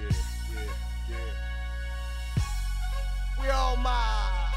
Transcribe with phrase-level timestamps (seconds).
[0.00, 0.12] Yeah,
[1.10, 1.16] yeah, yeah.
[3.42, 4.50] We all my.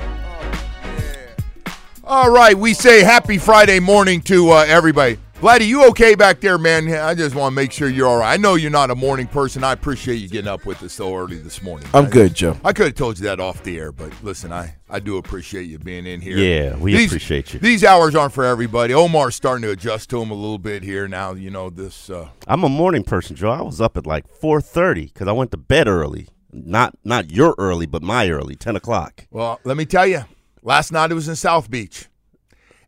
[0.00, 1.74] Oh, yeah.
[2.04, 5.18] All right, we say happy Friday morning to uh, everybody.
[5.40, 6.92] Vladdy, you okay back there, man?
[6.92, 8.32] I just want to make sure you're all right.
[8.32, 9.62] I know you're not a morning person.
[9.62, 11.88] I appreciate you getting up with us so early this morning.
[11.94, 12.56] I'm I- good, Joe.
[12.64, 15.62] I could have told you that off the air, but listen, I, I do appreciate
[15.68, 16.36] you being in here.
[16.36, 17.60] Yeah, we These- appreciate you.
[17.60, 18.92] These hours aren't for everybody.
[18.92, 21.34] Omar's starting to adjust to them a little bit here now.
[21.34, 22.10] You know this.
[22.10, 23.50] Uh, I'm a morning person, Joe.
[23.50, 26.26] I was up at like 4:30 because I went to bed early.
[26.52, 29.28] Not not your early, but my early, 10 o'clock.
[29.30, 30.24] well, let me tell you,
[30.62, 32.06] last night it was in South Beach,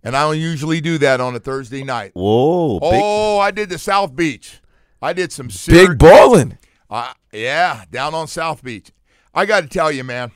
[0.03, 2.13] and I don't usually do that on a Thursday night.
[2.15, 4.61] Whoa, big, Oh, I did the South Beach.
[5.03, 5.89] I did some serious.
[5.89, 6.59] Big ballin'.
[6.89, 8.91] Uh, yeah, down on South Beach.
[9.35, 10.33] I got to tell you, man,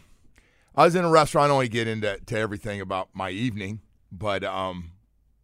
[0.75, 1.47] I was in a restaurant.
[1.47, 3.81] I don't want to get into to everything about my evening,
[4.13, 4.93] but um,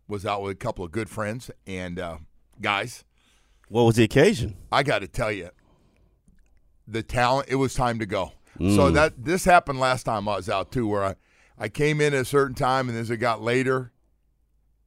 [0.08, 2.18] was out with a couple of good friends and uh,
[2.60, 3.04] guys.
[3.68, 4.56] what was the occasion?
[4.70, 5.50] I got to tell you,
[6.86, 7.48] the talent.
[7.48, 8.32] It was time to go.
[8.58, 11.14] So that this happened last time I was out too, where I
[11.58, 13.90] I came in at a certain time, and as it got later,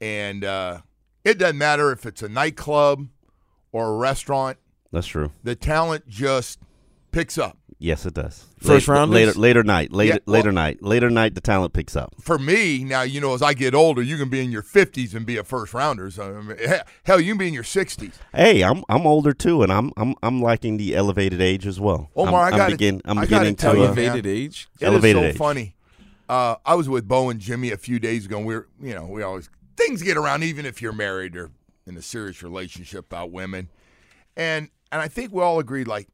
[0.03, 0.81] and uh,
[1.23, 3.07] it doesn't matter if it's a nightclub
[3.71, 4.57] or a restaurant.
[4.91, 5.31] That's true.
[5.43, 6.59] The talent just
[7.11, 7.57] picks up.
[7.79, 8.45] Yes, it does.
[8.59, 9.15] First later, rounders?
[9.15, 11.35] later later night, later Yeah, well- later night, later night.
[11.35, 12.13] The talent picks up.
[12.21, 15.13] for me now, you know, as I get older, you can be in your fifties
[15.13, 16.09] and be a first rounder.
[16.11, 16.57] So I mean,
[17.03, 18.13] hell, you can be in your sixties.
[18.33, 22.09] Hey, I'm I'm older too, and I'm I'm I'm liking the elevated age as well.
[22.15, 23.79] Omar, I'm, I gotta- I'm begin, I'm I beginning gotta tell to.
[23.79, 24.05] you, Uh, man.
[24.05, 24.67] Elevated age.
[24.79, 25.37] It is Elevated so age.
[25.37, 25.75] funny.
[26.29, 28.37] Uh, I was with Bo and Jimmy a few days ago.
[28.37, 31.51] And we are you know, we always things get around, even if you're married or
[31.85, 33.69] in a serious relationship about women,
[34.35, 36.07] and and I think we all agreed like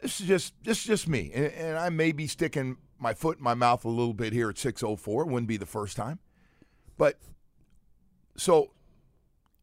[0.00, 3.38] this is just this is just me, and, and I may be sticking my foot
[3.38, 5.22] in my mouth a little bit here at six oh four.
[5.22, 6.18] It wouldn't be the first time,
[6.96, 7.18] but
[8.36, 8.70] so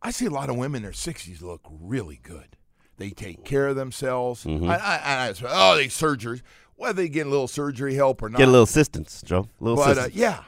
[0.02, 2.58] I see a lot of women in their sixties look really good.
[2.98, 4.44] They take care of themselves.
[4.46, 4.70] Mm-hmm.
[4.70, 6.42] I, I, I, oh, they surgeries.
[6.76, 9.48] Whether they get a little surgery help or not, Get a little assistance, Joe.
[9.60, 10.16] A little but uh, assistance.
[10.16, 10.44] yeah,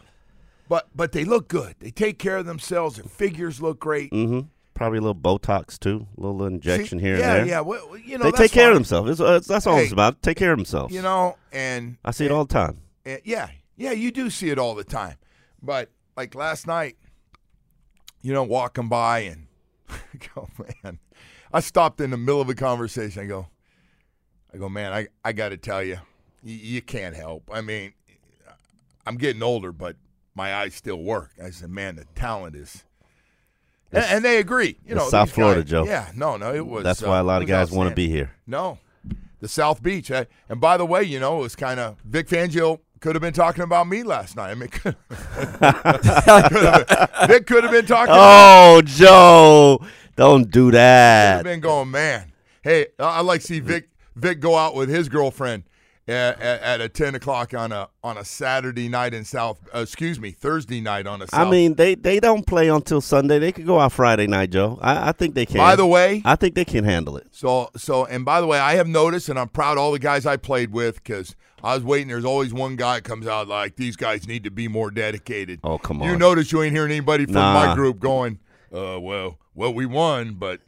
[0.69, 1.75] but but they look good.
[1.79, 2.95] They take care of themselves.
[2.97, 4.11] Their figures look great.
[4.11, 4.41] hmm
[4.73, 7.45] Probably a little Botox too, a little injection See, here yeah, and there.
[7.55, 7.59] yeah.
[7.61, 9.11] Well, you know, they take care of themselves.
[9.11, 10.21] It's, uh, it's- that's all Hey, it's about.
[10.23, 10.93] Take care of themselves.
[10.93, 12.79] You know, and I see it all the time.
[13.05, 15.17] and yeah, yeah, you do see it all the time.
[15.61, 16.97] But like last night,
[18.23, 19.45] you know, walking by and
[19.89, 19.95] I
[20.35, 20.49] go,
[20.83, 20.97] man,
[21.53, 23.21] I stopped in the middle of a conversation.
[23.21, 23.47] I go,
[24.53, 25.97] I go, man, I, I got to tell you,
[26.41, 27.47] you, you can't help.
[27.53, 27.93] I mean,
[29.05, 29.97] I'm getting older, but
[30.35, 31.31] my eyes still work.
[31.43, 32.83] I said, man, the talent is.
[33.91, 34.77] And, and they agree.
[34.87, 35.85] You know, South Florida, guys- Joe.
[35.85, 36.83] Yeah, no, no, it was.
[36.83, 38.31] That's uh, why a lot it of guys want to be here.
[38.47, 38.79] No,
[39.39, 40.09] the South Beach.
[40.09, 43.21] Uh, and by the way, you know, it was kind of Vic Fangio could have
[43.21, 44.49] been talking about me last night.
[44.51, 44.95] I mean, could
[47.27, 48.15] Vic could have been talking.
[48.17, 49.79] Oh, Joe,
[50.15, 51.35] don't do Could that.
[51.35, 52.31] have been going, man.
[52.61, 55.63] Hey, I I like to see Vic Vic go out with his girlfriend
[56.07, 59.59] at, at, at a ten o'clock on a on a Saturday night in South.
[59.73, 61.27] Uh, excuse me, Thursday night on a.
[61.27, 61.47] South.
[61.47, 63.39] I mean, they, they don't play until Sunday.
[63.39, 64.79] They could go out Friday night, Joe.
[64.81, 65.57] I, I think they can.
[65.57, 67.27] by the way, I think they can handle it.
[67.31, 69.99] So, so, and by the way, I have noticed, and I'm proud of all the
[69.99, 72.09] guys I played with because I was waiting.
[72.09, 75.61] There's always one guy that comes out like these guys need to be more dedicated.
[75.63, 76.09] Oh, come on!
[76.09, 78.39] You notice you ain't hearing anybody from my group going,
[78.73, 80.59] uh, well, well, we won, but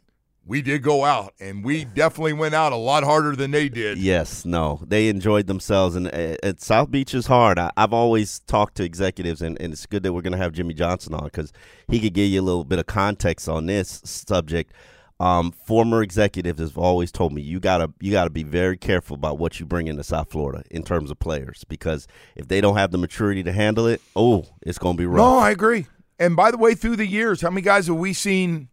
[0.46, 3.98] we did go out, and we definitely went out a lot harder than they did.
[3.98, 7.58] Yes, no, they enjoyed themselves, and uh, South Beach is hard.
[7.58, 10.52] I, I've always talked to executives, and, and it's good that we're going to have
[10.52, 11.52] Jimmy Johnson on because
[11.88, 14.72] he could give you a little bit of context on this subject.
[15.18, 19.38] Um, former executives have always told me you gotta you gotta be very careful about
[19.38, 22.90] what you bring into South Florida in terms of players because if they don't have
[22.90, 25.16] the maturity to handle it, oh, it's going to be rough.
[25.16, 25.86] No, I agree.
[26.18, 28.68] And by the way, through the years, how many guys have we seen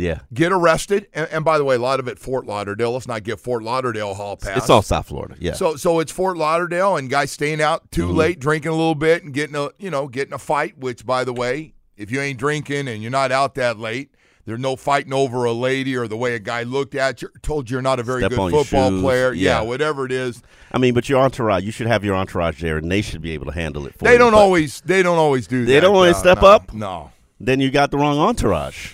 [0.00, 1.08] yeah, get arrested?
[1.14, 2.92] And, and by the way, a lot of it Fort Lauderdale.
[2.92, 4.56] Let's not give Fort Lauderdale hall pass.
[4.56, 5.36] it's all South Florida.
[5.38, 8.16] Yeah, So so it's Fort Lauderdale and guys staying out too Mm-hmm.
[8.16, 10.78] late, drinking a little bit and getting a you know getting a fight.
[10.78, 14.10] Which by the way, if you ain't drinking and you're not out that late,
[14.46, 17.70] there's no fighting over a lady or the way a guy looked at you, told
[17.70, 19.32] you you're not a very Step good football player.
[19.32, 19.60] Yeah.
[19.60, 19.60] Yeah.
[19.62, 20.42] whatever it is.
[20.72, 23.30] I mean, but your entourage, you should have your entourage there, and they should be
[23.30, 24.18] able to handle it for They you.
[24.18, 25.72] don't always they don't always do that.
[25.72, 26.74] They don't always No, step no, up?
[26.74, 27.10] No.
[27.40, 28.92] Then you got the wrong entourage.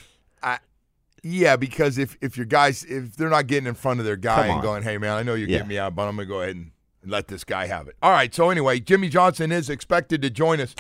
[1.23, 4.47] Yeah, because if if your guys if they're not getting in front of their guy
[4.47, 5.59] and going, hey man, I know you're Yeah.
[5.59, 6.71] getting me out, but I'm gonna go ahead and
[7.05, 7.97] let this guy have it.
[8.03, 8.35] All right.
[8.35, 10.75] So anyway, Jimmy Johnson is expected to join us.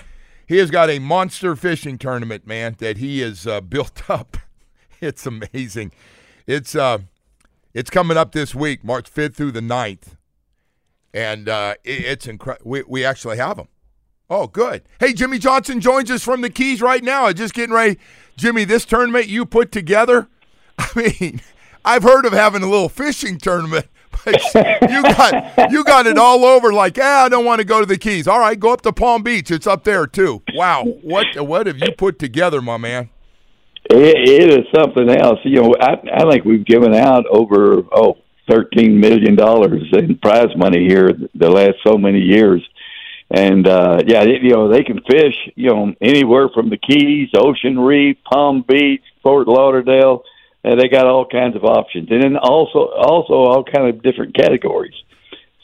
[0.46, 4.36] He has got a monster fishing tournament, man, that he has uh, built up.
[5.00, 5.92] It's amazing.
[6.46, 6.98] It's uh,
[7.72, 10.16] it's coming up this week, March 5th through the 9th.
[11.14, 12.70] and uh, it, it's incredible.
[12.70, 13.68] We, we actually have him.
[14.30, 14.82] Oh, good.
[15.00, 17.32] Hey, Jimmy Johnson joins us from the Keys right now.
[17.32, 17.98] Just getting ready,
[18.36, 18.64] Jimmy.
[18.64, 20.28] This tournament you put together.
[20.78, 21.40] I mean,
[21.84, 23.86] I've heard of having a little fishing tournament.
[24.24, 24.42] But
[24.90, 26.72] you got you got it all over.
[26.74, 28.26] Like, yeah, I don't want to go to the Keys.
[28.26, 29.50] All right, go up to Palm Beach.
[29.50, 30.42] It's up there too.
[30.52, 33.08] Wow, what what have you put together, my man?
[33.88, 35.38] It, it is something else.
[35.44, 38.16] You know, I, I think we've given out over oh
[38.50, 42.60] thirteen million dollars in prize money here the last so many years,
[43.30, 45.34] and uh, yeah, it, you know they can fish.
[45.54, 50.24] You know, anywhere from the Keys, Ocean Reef, Palm Beach, Fort Lauderdale
[50.62, 54.34] and they got all kinds of options, and then also also all kind of different
[54.34, 54.94] categories.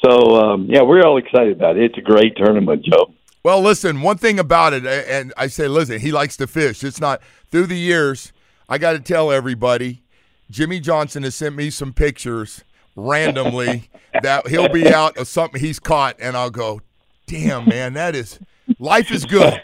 [0.04, 1.84] So um, yeah, we're all excited about it.
[1.84, 3.12] It's a great tournament, Joe.
[3.42, 6.82] Well, listen, one thing about it, and I say, listen, he likes to fish.
[6.82, 8.32] It's not through the years.
[8.68, 10.02] I got to tell everybody,
[10.50, 12.64] Jimmy Johnson has sent me some pictures
[12.96, 13.88] randomly
[14.22, 16.80] that he'll be out of something he's caught, and I'll go,
[17.26, 18.38] damn, man, that is
[18.78, 19.60] life is good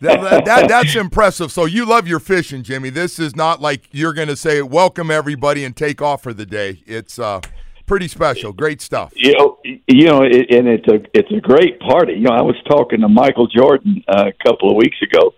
[0.00, 1.52] that, that, that's impressive.
[1.52, 2.90] So you love your fishing, Jimmy.
[2.90, 6.46] This is not like you're going to say welcome everybody and take off for the
[6.46, 6.82] day.
[6.86, 7.40] It's uh,
[7.86, 8.52] pretty special.
[8.52, 9.12] Great stuff.
[9.14, 12.14] You know, you know, it, and it's a it's a great party.
[12.14, 15.34] You know, I was talking to Michael Jordan uh, a couple of weeks ago.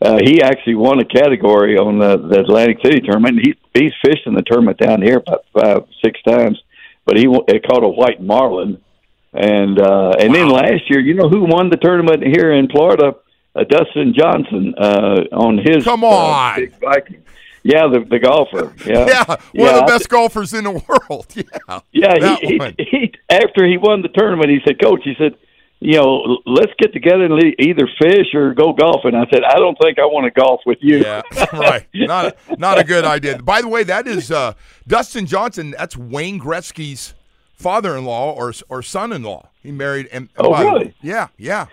[0.00, 3.38] Uh, he actually won a category on the, the Atlantic City tournament.
[3.42, 6.60] He he's fished in the tournament down here about five six times,
[7.04, 8.80] but he it caught a white marlin.
[9.32, 10.34] And uh, and wow.
[10.34, 13.14] then last year, you know who won the tournament here in Florida?
[13.54, 17.22] uh, Dustin Johnson uh, on his come uh, on uh, big Viking.
[17.62, 18.74] Yeah, the the golfer.
[18.84, 21.26] Yeah, yeah, one yeah, of the best golfers in the world.
[21.92, 22.36] Yeah, yeah.
[22.40, 25.36] He, he, he after he won the tournament, he said, "Coach," he said,
[25.78, 29.76] "You know, let's get together and either fish or go golfing." I said, "I don't
[29.80, 31.86] think I want to golf with you." Yeah, right.
[31.94, 33.38] Not not a good idea.
[33.38, 34.54] By the way, that is uh,
[34.88, 35.74] Dustin Johnson.
[35.78, 37.14] That's Wayne Gretzky's
[37.62, 39.48] father-in-law or or son-in-law.
[39.62, 40.08] He married.
[40.12, 40.94] And, oh, really?
[41.00, 41.66] Yeah, yeah.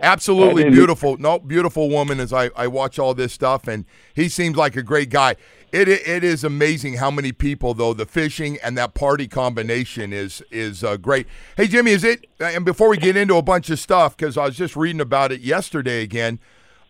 [0.00, 1.16] Absolutely beautiful.
[1.16, 3.84] No, beautiful woman as I, I watch all this stuff, and
[4.14, 5.36] he seems like a great guy.
[5.70, 10.42] It, it is amazing how many people though the fishing and that party combination is
[10.50, 11.28] is uh, great.
[11.56, 12.26] Hey Jimmy, is it?
[12.40, 15.32] And before we get into a bunch of stuff, because I was just reading about
[15.32, 16.40] it yesterday again.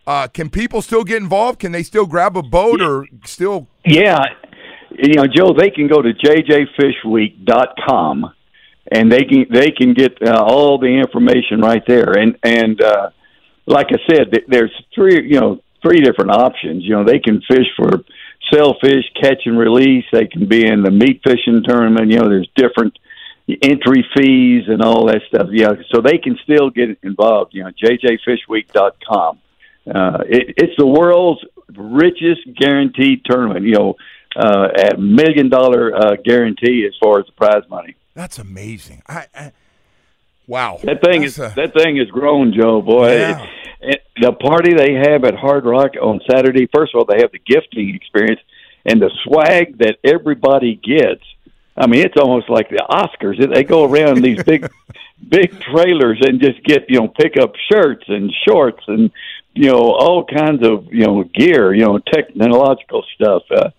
[0.05, 1.59] Uh, can people still get involved?
[1.59, 3.69] Can they still grab a boat or still?
[3.85, 4.19] Yeah,
[4.91, 8.33] you know, Joe, they can go to jjfishweek.com
[8.91, 12.11] and they can they can get uh, all the information right there.
[12.11, 13.09] And and uh,
[13.65, 16.83] like I said, there's three you know three different options.
[16.83, 18.03] You know, they can fish for
[18.51, 20.05] sailfish, catch and release.
[20.11, 22.11] They can be in the meat fishing tournament.
[22.11, 22.97] You know, there's different
[23.61, 25.47] entry fees and all that stuff.
[25.51, 27.53] Yeah, so they can still get involved.
[27.53, 29.39] You know, jjfishweek.com.
[29.85, 31.41] Uh, it, it's the world's
[31.75, 33.65] richest guaranteed tournament.
[33.65, 33.95] You know,
[34.35, 37.95] uh, at million dollar uh, guarantee as far as the prize money.
[38.13, 39.01] That's amazing.
[39.07, 39.51] I, I
[40.47, 40.79] wow.
[40.83, 42.81] That thing That's is a, that thing has grown, Joe.
[42.81, 43.43] Boy, yeah.
[43.81, 46.67] it, it, the party they have at Hard Rock on Saturday.
[46.73, 48.41] First of all, they have the gifting experience
[48.85, 51.23] and the swag that everybody gets.
[51.75, 53.53] I mean, it's almost like the Oscars.
[53.53, 54.69] They go around these big,
[55.27, 59.11] big trailers and just get you know pick up shirts and shorts and
[59.53, 63.43] you know all kinds of you know gear, you know technological stuff.
[63.49, 63.71] Uh,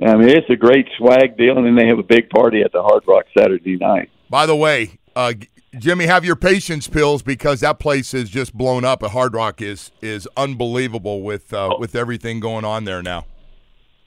[0.00, 2.72] I mean, it's a great swag deal, and then they have a big party at
[2.72, 4.10] the Hard Rock Saturday night.
[4.30, 5.34] By the way, uh,
[5.78, 9.02] Jimmy, have your patience pills because that place is just blown up.
[9.02, 11.78] At Hard Rock is is unbelievable with uh, oh.
[11.78, 13.26] with everything going on there now.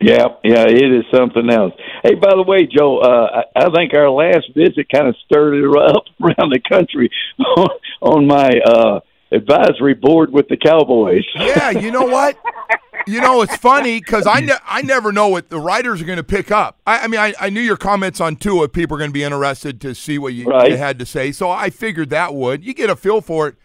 [0.02, 1.74] Yeah, yeah, it is something else.
[2.04, 5.56] Hey, by the way, Joe, uh, I, I think our last visit kind of stirred
[5.56, 7.10] it up around the country
[7.58, 7.70] on,
[8.02, 9.00] on my uh,
[9.32, 11.24] advisory board with the Cowboys.
[11.36, 12.38] Yeah, you know what?
[13.08, 16.18] you know, it's funny because I, ne- I never know what the writers are going
[16.18, 16.80] to pick up.
[16.86, 18.70] I, I mean, I, I, knew your comments on Tua.
[18.70, 20.72] People are going to be interested to see what you, right.
[20.72, 21.32] you, had to say.
[21.32, 22.64] So I figured that would.
[22.64, 23.56] You get a feel for it.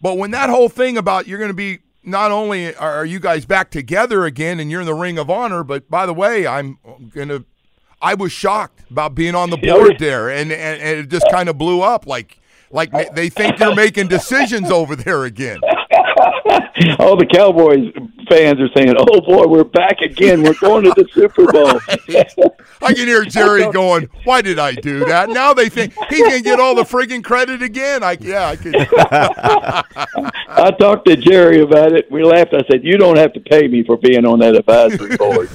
[0.00, 3.44] But when that whole thing about you're going to be not only are you guys
[3.44, 6.78] back together again and you're in the Ring of Honor, but by the way, I'm
[7.10, 7.44] going to.
[8.00, 11.48] I was shocked about being on the board there, and, and, and it just kind
[11.48, 12.04] of blew up.
[12.04, 12.40] Like
[12.72, 15.60] like they think you're making decisions over there again.
[16.98, 17.92] All the Cowboys
[18.28, 20.42] fans are saying, "Oh boy, we're back again.
[20.42, 21.80] We're going to the Super Bowl."
[22.82, 26.42] I can hear Jerry going, "Why did I do that?" Now they think he can
[26.42, 28.02] get all the friggin' credit again.
[28.02, 28.74] I yeah, I could.
[30.48, 32.10] I talked to Jerry about it.
[32.10, 32.54] We laughed.
[32.54, 35.50] I said, "You don't have to pay me for being on that advisory board."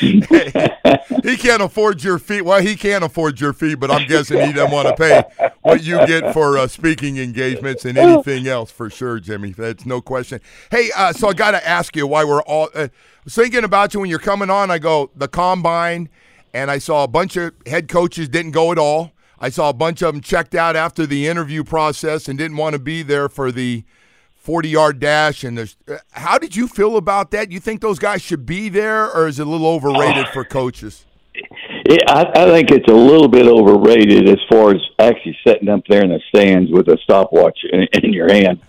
[0.00, 2.40] he can't afford your fee.
[2.40, 5.82] Well, he can't afford your fee, but I'm guessing he doesn't want to pay what
[5.82, 9.50] you get for uh, speaking engagements and anything else for sure, Jimmy.
[9.50, 10.40] That's no question.
[10.70, 12.88] Hey, uh, so I got to ask you why we're all uh,
[13.28, 14.70] thinking about you when you're coming on.
[14.70, 16.08] I go the combine,
[16.54, 19.12] and I saw a bunch of head coaches didn't go at all.
[19.40, 22.74] I saw a bunch of them checked out after the interview process and didn't want
[22.74, 23.84] to be there for the
[24.36, 25.44] 40 yard dash.
[25.44, 27.50] And uh, how did you feel about that?
[27.50, 31.06] You think those guys should be there, or is it a little overrated for coaches?
[31.34, 35.82] It, I, I think it's a little bit overrated as far as actually sitting up
[35.88, 38.60] there in the stands with a stopwatch in, in your hand.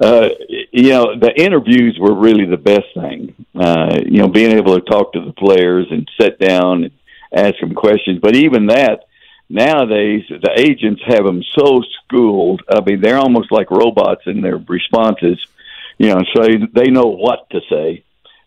[0.00, 0.28] Uh,
[0.72, 3.34] you know, the interviews were really the best thing.
[3.54, 6.92] Uh, you know, being able to talk to the players and sit down and
[7.32, 8.20] ask them questions.
[8.20, 9.04] But even that,
[9.48, 12.62] nowadays, the agents have them so schooled.
[12.68, 15.44] I mean, they're almost like robots in their responses.
[15.98, 16.42] You know, so
[16.74, 18.04] they know what to say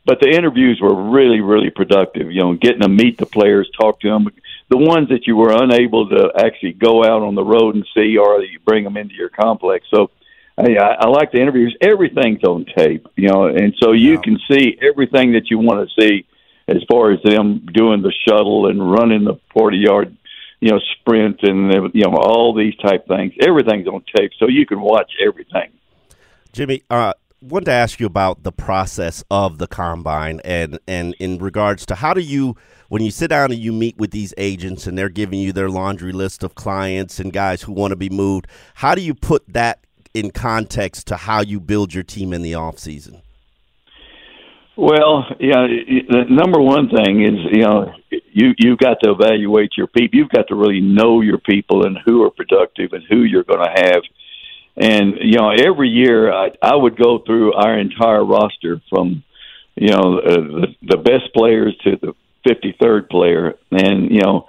[0.10, 2.32] but the interviews were really, really productive.
[2.32, 4.28] You know, getting to meet the players, talk to them,
[4.68, 8.18] the ones that you were unable to actually go out on the road and see,
[8.18, 9.86] or you bring them into your complex.
[9.92, 10.10] So,
[10.60, 11.76] I, I like the interviews.
[11.82, 16.02] Everything's on tape, you know, and so you can see everything that you want to
[16.02, 16.26] see
[16.68, 20.16] as far as them doing the shuttle and running the forty yard,
[20.60, 23.34] you know, sprint and you know all these type things.
[23.42, 25.72] Everything's on tape, so you can watch everything.
[26.52, 31.38] Jimmy, uh, wanted to ask you about the process of the combine and and in
[31.38, 32.56] regards to how do you
[32.90, 35.70] when you sit down and you meet with these agents and they're giving you their
[35.70, 39.42] laundry list of clients and guys who want to be moved how do you put
[39.48, 39.80] that
[40.14, 43.22] in context to how you build your team in the off season
[44.76, 45.68] well yeah
[46.10, 50.30] the number one thing is you know you you've got to evaluate your people you've
[50.30, 53.92] got to really know your people and who are productive and who you're going to
[53.92, 54.02] have
[54.80, 59.24] and you know, every year I, I would go through our entire roster from
[59.76, 62.14] you know uh, the, the best players to the
[62.48, 64.48] 53rd player, and you know,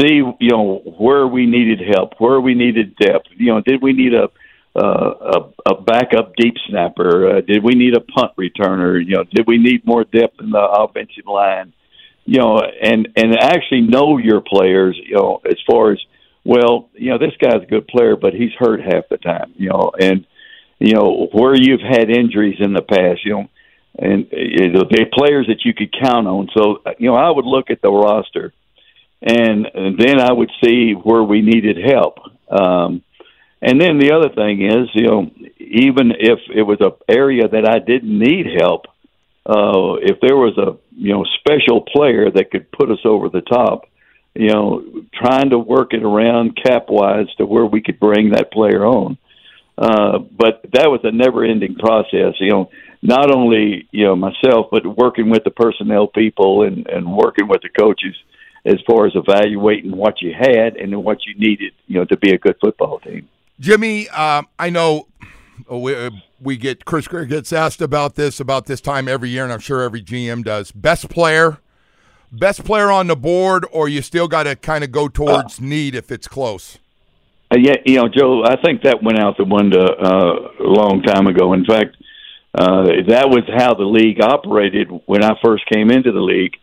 [0.00, 3.26] see you know where we needed help, where we needed depth.
[3.36, 4.30] You know, did we need a
[4.76, 7.36] uh, a, a backup deep snapper?
[7.36, 9.02] Uh, did we need a punt returner?
[9.04, 11.72] You know, did we need more depth in the offensive line?
[12.24, 14.98] You know, and and actually know your players.
[15.02, 15.98] You know, as far as
[16.46, 19.68] well, you know, this guy's a good player, but he's hurt half the time, you
[19.68, 20.24] know, and,
[20.78, 23.48] you know, where you've had injuries in the past, you know,
[23.98, 26.48] and it'll be players that you could count on.
[26.56, 28.52] So, you know, I would look at the roster
[29.22, 32.18] and, and then I would see where we needed help.
[32.48, 33.02] Um,
[33.62, 37.68] and then the other thing is, you know, even if it was a area that
[37.68, 38.86] I didn't need help,
[39.46, 43.40] uh, if there was a you know special player that could put us over the
[43.40, 43.88] top,
[44.34, 44.84] you know,
[45.14, 49.16] trying to work it around cap wise to where we could bring that player on.
[49.78, 52.70] Uh, but that was a never ending process, you know,
[53.02, 57.60] not only, you know, myself, but working with the personnel people and, and working with
[57.60, 58.16] the coaches
[58.64, 62.32] as far as evaluating what you had and what you needed, you know, to be
[62.32, 63.28] a good football team.
[63.58, 65.08] Jimmy, um, I know
[65.70, 66.10] we,
[66.40, 69.82] we get Chris gets asked about this about this time every year, and I'm sure
[69.82, 70.72] every GM does.
[70.72, 71.58] Best player
[72.32, 75.64] best player on the board, or you still got to kind of go towards uh,
[75.64, 76.78] need if it's close?
[77.50, 81.02] Uh, yeah, you know, Joe, I think that went out the window uh, a long
[81.02, 81.52] time ago.
[81.52, 81.96] In fact,
[82.54, 86.54] uh, that was how the league operated when I first came into the league.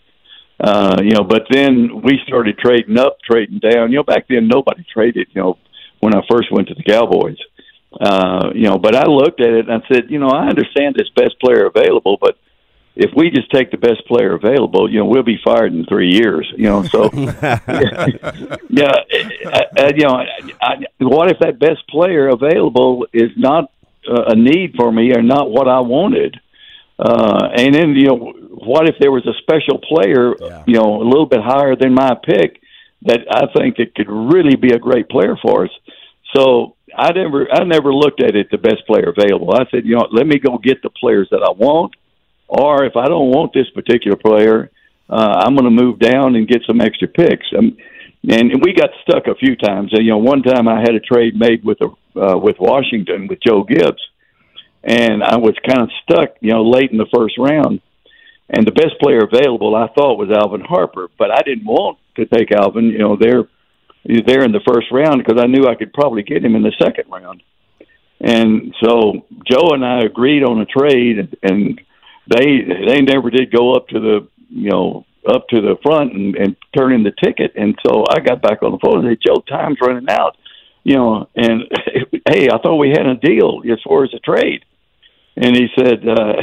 [0.60, 3.92] Uh, you know, but then we started trading up, trading down.
[3.92, 5.28] You know, back then nobody traded.
[5.32, 5.58] You know,
[6.04, 7.38] when I first went to the Cowboys.
[8.00, 10.96] Uh, you know, but I looked at it and I said, you know, I understand
[10.96, 12.38] this best player available, but
[12.96, 16.12] if we just take the best player available, you know, we'll be fired in three
[16.12, 16.52] years.
[16.56, 18.94] You know, so yeah,
[19.46, 20.24] I, I, you know,
[20.62, 23.72] I, what if that best player available is not
[24.08, 26.40] uh, a need for me or not what I wanted?
[27.00, 30.64] Uh, and then you know, what if there was a special player, yeah.
[30.68, 32.62] you know, a little bit higher than my pick
[33.04, 35.72] that I think that could really be a great player for us?
[36.36, 39.54] So I never, I never looked at it the best player available.
[39.54, 41.94] I said, you know, let me go get the players that I want
[42.54, 44.70] or if I don't want this particular player,
[45.10, 47.48] uh, I'm going to move down and get some extra picks.
[47.58, 47.78] Um,
[48.30, 49.92] and, and we got stuck a few times.
[49.92, 53.28] Uh, you know, one time I had a trade made with a uh, with Washington
[53.28, 54.02] with Joe Gibbs,
[54.84, 56.36] and I was kind of stuck.
[56.42, 57.82] You know, late in the first round,
[58.50, 62.26] and the best player available I thought was Alvin Harper, but I didn't want to
[62.28, 62.86] take Alvin.
[62.86, 63.44] You know, there
[64.06, 66.74] there in the first round because I knew I could probably get him in the
[66.82, 67.42] second round.
[68.20, 71.82] And so Joe and I agreed on a trade, and,
[72.26, 76.36] they they never did go up to the you know up to the front and,
[76.36, 77.52] and turn in the ticket.
[77.56, 80.38] And so I got back on the phone and said, Joe, time's running out.
[80.86, 81.64] You know, and
[82.30, 84.64] hey, I thought we had a deal as far as a trade.
[85.36, 86.34] And he said, uh,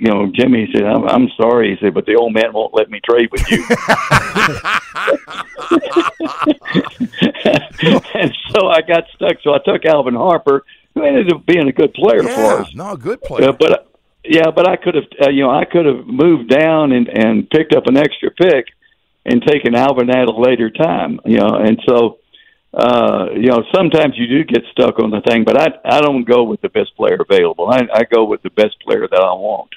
[0.00, 1.70] you know, Jimmy said, I'm, I'm sorry.
[1.70, 3.58] He said, but the old man won't let me trade with you.
[8.14, 9.36] and so I got stuck.
[9.42, 10.64] So I took Alvin Harper,
[10.94, 12.74] who ended up being a good player yeah, for us.
[12.74, 13.50] No, a good player.
[13.50, 13.88] Uh, but
[14.24, 17.50] yeah, but I could have, uh, you know, I could have moved down and and
[17.50, 18.68] picked up an extra pick
[19.26, 22.20] and taken Alvin at a later time, you know, and so
[22.72, 26.24] uh, you know, sometimes you do get stuck on the thing, but I I don't
[26.24, 27.68] go with the best player available.
[27.68, 29.74] I, I go with the best player that I want.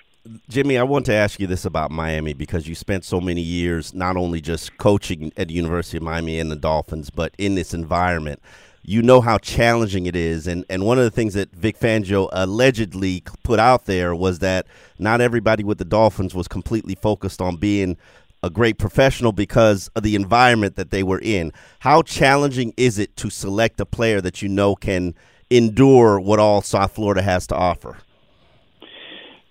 [0.47, 3.93] Jimmy, I want to ask you this about Miami because you spent so many years
[3.93, 7.73] not only just coaching at the University of Miami and the Dolphins, but in this
[7.73, 8.41] environment.
[8.85, 12.29] You know how challenging it is, and and one of the things that Vic Fangio
[12.31, 14.65] allegedly put out there was that
[14.97, 17.97] not everybody with the Dolphins was completely focused on being
[18.43, 21.51] a great professional because of the environment that they were in.
[21.79, 25.15] How challenging is it to select a player that you know can
[25.49, 27.97] endure what all South Florida has to offer?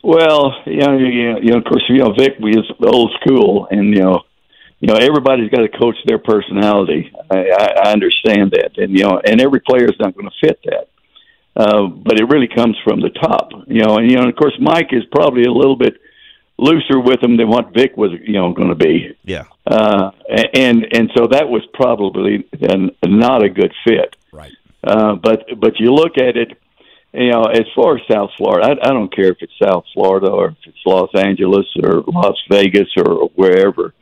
[0.03, 4.03] Well, you know, you know, of course, you know, Vic was old school, and you
[4.03, 4.23] know,
[4.81, 7.13] you know, everybody's got to coach their personality.
[7.31, 10.47] I, I, I understand that, and you know, and every player is not going to
[10.47, 10.89] fit that.
[11.55, 14.37] Uh, but it really comes from the top, you know, and you know, and of
[14.37, 16.01] course, Mike is probably a little bit
[16.59, 19.17] looser with him than what Vic was, you know, going to be.
[19.25, 19.45] Yeah.
[19.67, 20.11] Uh,
[20.55, 24.17] and and so that was probably an, not a good fit.
[24.33, 24.53] Right.
[24.83, 26.59] Uh, but but you look at it,
[27.13, 30.31] you know, as far as South Florida, I, I don't care if it's South Florida
[30.31, 33.95] or if it's Los Angeles or Las Vegas or wherever.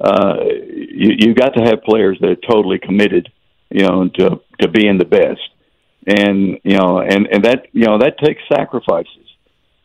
[0.00, 3.30] Uh, you you got to have players that are totally committed,
[3.70, 5.40] you know, to to being the best,
[6.06, 9.22] and you know, and and that you know that takes sacrifices.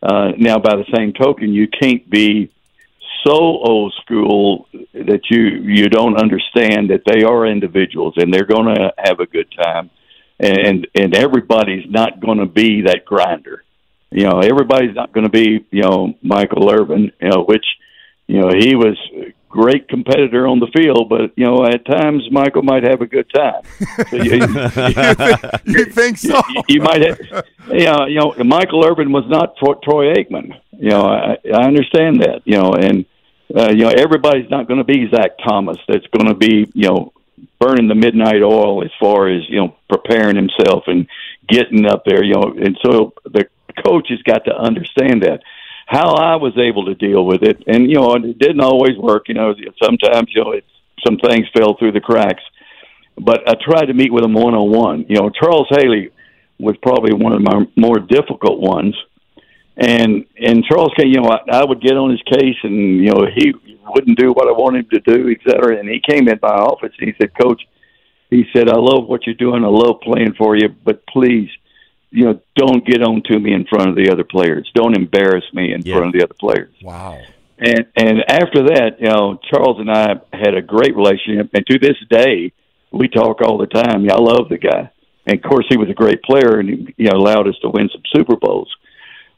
[0.01, 2.51] Uh, now, by the same token, you can't be
[3.25, 8.74] so old school that you you don't understand that they are individuals and they're going
[8.74, 9.89] to have a good time,
[10.39, 13.63] and and everybody's not going to be that grinder.
[14.12, 17.65] You know, everybody's not going to be you know Michael Irvin, you know, which
[18.27, 22.24] you know he was a great competitor on the field, but you know at times
[22.32, 23.63] Michael might have a good time.
[24.10, 24.36] So you,
[25.65, 26.41] you, think so?
[26.50, 27.20] You, you, might have,
[27.70, 30.53] you know, you know Michael Irvin was not Troy Aikman.
[30.72, 32.41] You know, I, I understand that.
[32.46, 33.06] You know, and
[33.56, 35.77] uh, you know everybody's not going to be Zach Thomas.
[35.88, 37.13] That's going to be you know
[37.60, 41.08] burning the midnight oil as far as you know preparing himself and
[41.48, 42.24] getting up there.
[42.24, 43.48] You know, and so the
[43.86, 45.42] coach has got to understand that
[45.88, 49.30] how I was able to deal with it, and you know, it didn't always work.
[49.30, 50.66] You know, sometimes you know, it,
[51.06, 52.44] some things fell through the cracks.
[53.20, 55.06] But I tried to meet with him one on one.
[55.10, 56.12] You know, Charles Haley
[56.60, 58.96] was probably one of my more difficult ones,
[59.77, 63.25] and and Charles, you know, I, I would get on his case, and you know,
[63.34, 63.53] he
[63.90, 65.78] wouldn't do what I wanted him to do, et cetera.
[65.78, 67.62] And he came in my office and he said, "Coach,"
[68.30, 69.64] he said, "I love what you're doing.
[69.64, 71.50] I love playing for you, but please."
[72.10, 74.70] you know, don't get on to me in front of the other players.
[74.74, 75.96] Don't embarrass me in yeah.
[75.96, 76.74] front of the other players.
[76.82, 77.20] Wow.
[77.60, 81.80] And and after that, you know, Charles and I had a great relationship, and to
[81.80, 82.54] this day,
[82.92, 84.06] we talk all the time.
[84.06, 84.92] Yeah, I love the guy,
[85.26, 87.70] and of course, he was a great player, and he you know allowed us to
[87.70, 88.72] win some Super Bowls.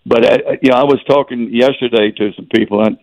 [0.06, 2.98] But I, uh, you know, I was talking yesterday to some people, and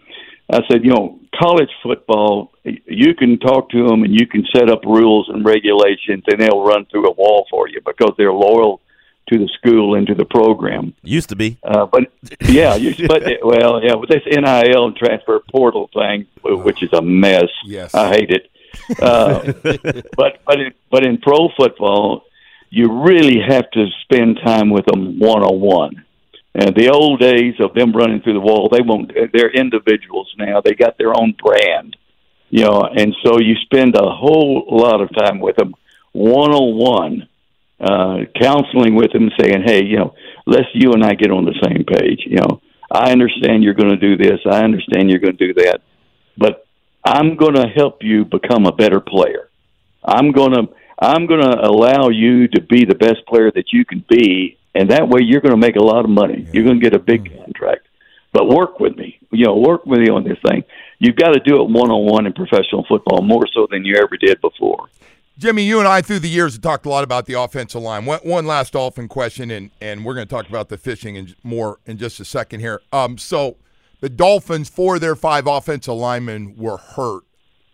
[0.50, 4.70] I said, you know, college football, you can talk to them and you can set
[4.70, 8.80] up rules and regulations, and they'll run through a wall for you because they're loyal
[9.28, 10.94] to the school and to the program.
[11.02, 15.40] Used to be, uh, but yeah, you, but well, yeah, with this NIL and transfer
[15.50, 17.48] portal thing, which is a mess.
[17.64, 18.50] Yes, I hate it.
[19.00, 19.52] Uh,
[20.16, 22.22] but but in, but in pro football,
[22.70, 26.04] you really have to spend time with them one on one.
[26.58, 29.12] And the old days of them running through the wall, they won't.
[29.34, 30.62] They're individuals now.
[30.64, 31.96] They got their own brand,
[32.48, 32.80] you know.
[32.80, 35.74] And so you spend a whole lot of time with them
[36.12, 37.28] one on one
[37.78, 40.14] uh, counseling with him, saying, "Hey, you know,
[40.46, 42.22] let's you and I get on the same page.
[42.24, 44.40] You know, I understand you're going to do this.
[44.50, 45.82] I understand you're going to do that,
[46.38, 46.66] but
[47.04, 49.50] I'm going to help you become a better player.
[50.02, 53.84] I'm going to I'm going to allow you to be the best player that you
[53.84, 56.42] can be, and that way you're going to make a lot of money.
[56.42, 56.50] Yeah.
[56.52, 57.42] You're going to get a big mm-hmm.
[57.44, 57.88] contract.
[58.32, 59.18] But work with me.
[59.30, 60.64] You know, work with me on this thing.
[60.98, 63.96] You've got to do it one on one in professional football more so than you
[63.96, 64.88] ever did before."
[65.38, 68.06] Jimmy, you and I through the years have talked a lot about the offensive line.
[68.06, 71.36] One, one last Dolphin question, and, and we're going to talk about the fishing and
[71.42, 72.80] more in just a second here.
[72.90, 73.58] Um, so
[74.00, 77.24] the Dolphins, four of their five offensive linemen were hurt.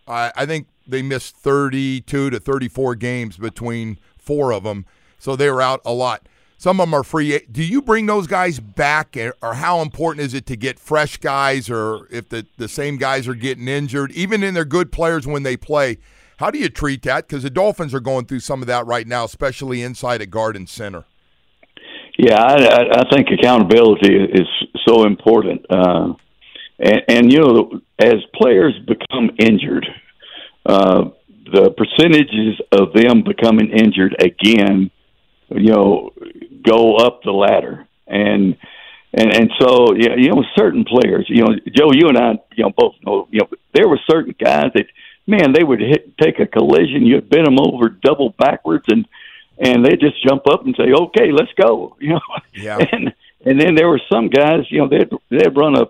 [0.05, 4.85] I, I think they missed 32 to 34 games between four of them,
[5.17, 6.27] so they were out a lot.
[6.57, 7.39] Some of them are free.
[7.51, 11.69] Do you bring those guys back, or how important is it to get fresh guys,
[11.69, 15.43] or if the, the same guys are getting injured, even in their good players when
[15.43, 15.97] they play?
[16.37, 17.27] How do you treat that?
[17.27, 20.55] Because the Dolphins are going through some of that right now, especially inside at guard
[20.55, 21.05] and center.
[22.17, 24.47] Yeah, I, I think accountability is
[24.87, 26.13] so important, uh,
[26.79, 29.85] and, and you know, as players become injured,
[30.65, 31.05] uh,
[31.51, 34.91] the percentages of them becoming injured again,
[35.49, 36.11] you know,
[36.63, 38.57] go up the ladder, and
[39.13, 42.63] and and so yeah, you know, certain players, you know, Joe, you and I, you
[42.63, 44.87] know, both know, you know, there were certain guys that
[45.27, 47.05] man, they would hit, take a collision.
[47.05, 49.05] You'd bend them over double backwards, and
[49.59, 52.21] and they just jump up and say, "Okay, let's go." You know,
[52.53, 52.79] Yeah.
[52.91, 53.13] and
[53.45, 55.85] and then there were some guys, you know, they'd they'd run a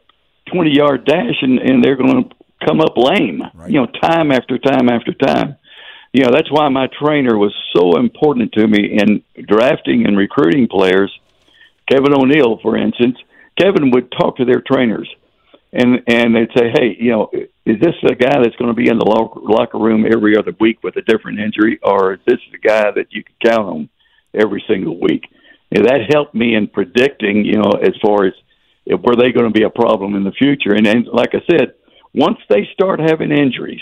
[0.52, 3.42] twenty yard dash, and and they're going to come up lame.
[3.54, 3.72] Right.
[3.72, 5.56] You know, time after time after time.
[6.14, 10.68] You know, that's why my trainer was so important to me in drafting and recruiting
[10.68, 11.12] players.
[11.90, 13.18] Kevin O'Neill, for instance,
[13.60, 15.10] Kevin would talk to their trainers,
[15.74, 18.90] and and they'd say, "Hey, you know, is this the guy that's going to be
[18.90, 22.40] in the locker, locker room every other week with a different injury, or is this
[22.52, 23.90] the guy that you can count on
[24.34, 25.26] every single week?"
[25.76, 28.34] And that helped me in predicting, you know, as far as
[28.86, 30.74] if, were they going to be a problem in the future.
[30.76, 31.74] And, and like I said,
[32.14, 33.82] once they start having injuries,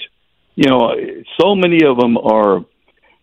[0.56, 0.94] you know,
[1.40, 2.66] so many of them are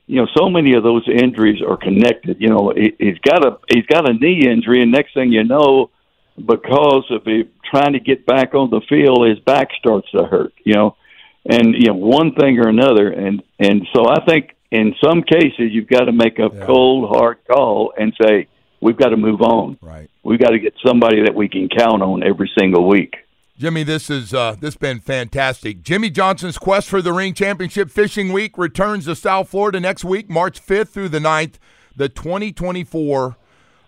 [0.09, 2.41] you know, so many of those injuries are connected.
[2.41, 5.45] You know, he, he's got a he's got a knee injury, and next thing you
[5.45, 5.91] know,
[6.37, 10.55] because of him trying to get back on the field, his back starts to hurt.
[10.65, 10.97] You know,
[11.45, 15.73] and you know one thing or another, and and so I think in some cases
[15.73, 16.65] you've got to make a Yeah.
[16.65, 18.49] cold hard call and say
[18.81, 19.77] we've got to move on.
[19.83, 20.09] Right.
[20.23, 23.15] We've got to get somebody that we can count on every single week.
[23.59, 25.83] Jimmy, this is uh, this been fantastic.
[25.83, 30.31] Jimmy Johnson's quest for the ring championship fishing week returns to South Florida next week,
[30.31, 31.55] March 5th through the 9th.
[31.97, 33.37] The 2024,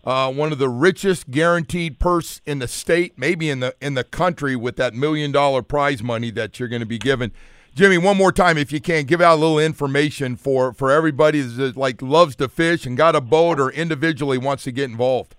[0.02, 4.02] uh, one of the richest guaranteed purse in the state, maybe in the in the
[4.02, 7.30] country, with that million dollar prize money that you're going to be given.
[7.72, 11.42] Jimmy, one more time, if you can, give out a little information for for everybody
[11.42, 15.37] that like loves to fish and got a boat or individually wants to get involved.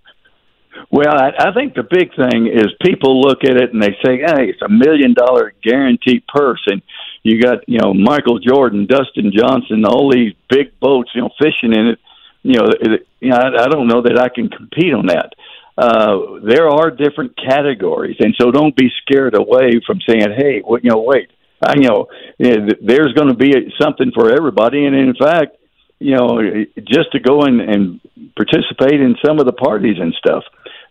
[0.89, 4.17] Well, I, I think the big thing is people look at it and they say,
[4.17, 6.81] "Hey, it's a million dollar guaranteed purse," and
[7.23, 11.73] you got you know Michael Jordan, Dustin Johnson, all these big boats, you know, fishing
[11.73, 11.99] in it.
[12.43, 15.34] You know, it, you know, I, I don't know that I can compete on that.
[15.77, 20.84] Uh, there are different categories, and so don't be scared away from saying, "Hey, what
[20.84, 21.29] you know, wait."
[21.63, 22.07] I, you know,
[22.39, 25.57] there's going to be something for everybody, and in fact,
[25.99, 26.41] you know,
[26.79, 28.01] just to go in and
[28.36, 30.43] participate in some of the parties and stuff.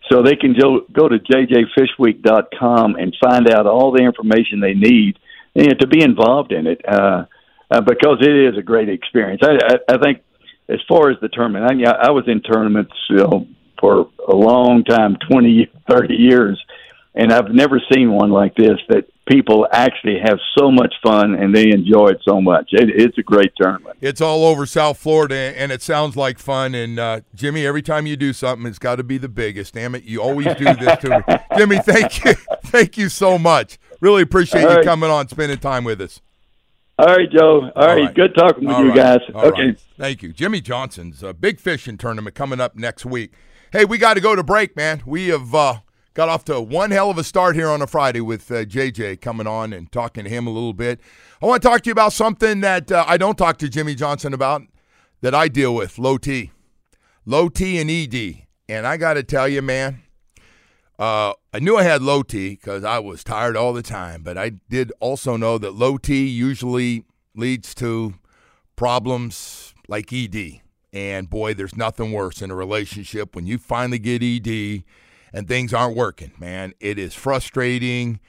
[0.09, 5.17] So they can go, go to jjfishweek.com and find out all the information they need
[5.53, 7.25] you know, to be involved in it uh,
[7.69, 9.41] uh, because it is a great experience.
[9.43, 10.21] I, I, I think
[10.67, 13.47] as far as the tournament, I, I was in tournaments you know,
[13.79, 16.63] for a long time 20, 30 years
[17.13, 21.55] and I've never seen one like this that people actually have so much fun and
[21.55, 22.69] they enjoy it so much.
[22.71, 23.97] It, it's a great tournament.
[24.01, 26.73] It's all over South Florida, and it sounds like fun.
[26.73, 29.73] And uh, Jimmy, every time you do something, it's got to be the biggest.
[29.73, 31.79] Damn it, you always do this to me, Jimmy.
[31.79, 32.33] Thank you,
[32.65, 33.77] thank you so much.
[33.99, 36.21] Really appreciate All you coming on, spending time with us.
[36.97, 37.71] All right, Joe.
[37.75, 38.05] All, right.
[38.05, 38.13] right.
[38.13, 39.19] good talking with All you right.
[39.19, 39.19] guys.
[39.33, 39.61] All okay.
[39.67, 39.79] right.
[39.97, 43.33] Thank you, Jimmy Johnson's a big fishing tournament coming up next week.
[43.71, 45.01] Hey, we got to go to break, man.
[45.05, 45.79] We have uh,
[46.13, 49.21] got off to one hell of a start here on a Friday with uh, JJ
[49.21, 50.99] coming on and talking to him a little bit.
[51.41, 53.95] I want to talk to you about something that uh, I don't talk to Jimmy
[53.95, 54.63] Johnson about
[55.21, 56.51] that I deal with low T,
[57.25, 58.45] low T and ED.
[58.67, 60.01] And I got to tell you, man,
[60.99, 64.37] uh, I knew I had low T because I was tired all the time, but
[64.37, 68.15] I did also know that low T usually leads to
[68.75, 70.61] problems like ED.
[70.93, 74.83] And boy, there's nothing worse in a relationship when you finally get ED
[75.33, 76.73] and things aren't working, man.
[76.79, 78.19] It is frustrating,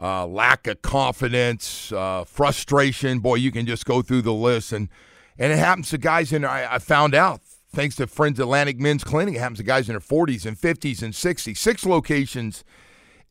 [0.00, 3.20] uh, lack of confidence, uh, frustration.
[3.20, 4.72] Boy, you can just go through the list.
[4.72, 4.88] And,
[5.38, 7.40] and it happens to guys in, I, I found out,
[7.74, 11.02] thanks to Friends Atlantic Men's Clinic, it happens to guys in their 40s and 50s
[11.02, 11.56] and 60s.
[11.56, 12.64] Six locations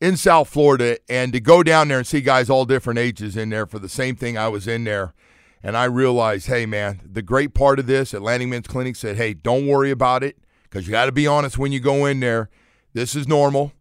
[0.00, 0.98] in South Florida.
[1.08, 3.88] And to go down there and see guys all different ages in there for the
[3.88, 5.14] same thing I was in there.
[5.62, 9.32] And I realized, hey, man, the great part of this, Atlantic Men's Clinic said, hey,
[9.32, 12.50] don't worry about it because you got to be honest when you go in there.
[12.94, 13.72] This is normal,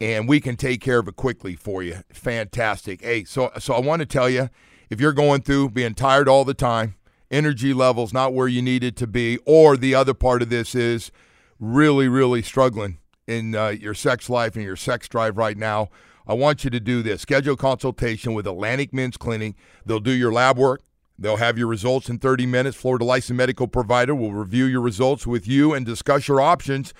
[0.00, 1.98] and we can take care of it quickly for you.
[2.12, 3.02] Fantastic.
[3.02, 4.50] Hey, so so I want to tell you,
[4.90, 6.96] if you're going through being tired all the time,
[7.30, 10.74] energy levels not where you need it to be, or the other part of this
[10.74, 11.10] is
[11.58, 15.88] really, really struggling in uh, your sex life and your sex drive right now,
[16.26, 17.22] I want you to do this.
[17.22, 19.54] Schedule a consultation with Atlantic Men's Clinic.
[19.84, 20.82] They'll do your lab work.
[21.18, 22.76] They'll have your results in 30 minutes.
[22.76, 26.92] Florida licensed medical provider will review your results with you and discuss your options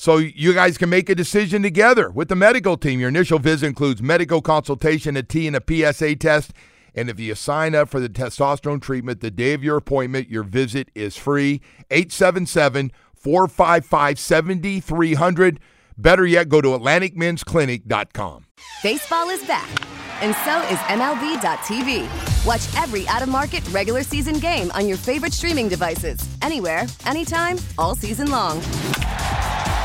[0.00, 3.00] so you guys can make a decision together with the medical team.
[3.00, 6.54] Your initial visit includes medical consultation, a T and a PSA test.
[6.94, 10.42] And if you sign up for the testosterone treatment the day of your appointment, your
[10.42, 11.60] visit is free.
[11.90, 15.60] 877 455 7300.
[15.98, 18.46] Better yet, go to AtlanticMen'sClinic.com.
[18.82, 19.68] Baseball is back,
[20.22, 22.46] and so is MLB.tv.
[22.46, 27.58] Watch every out of market regular season game on your favorite streaming devices, anywhere, anytime,
[27.76, 28.62] all season long.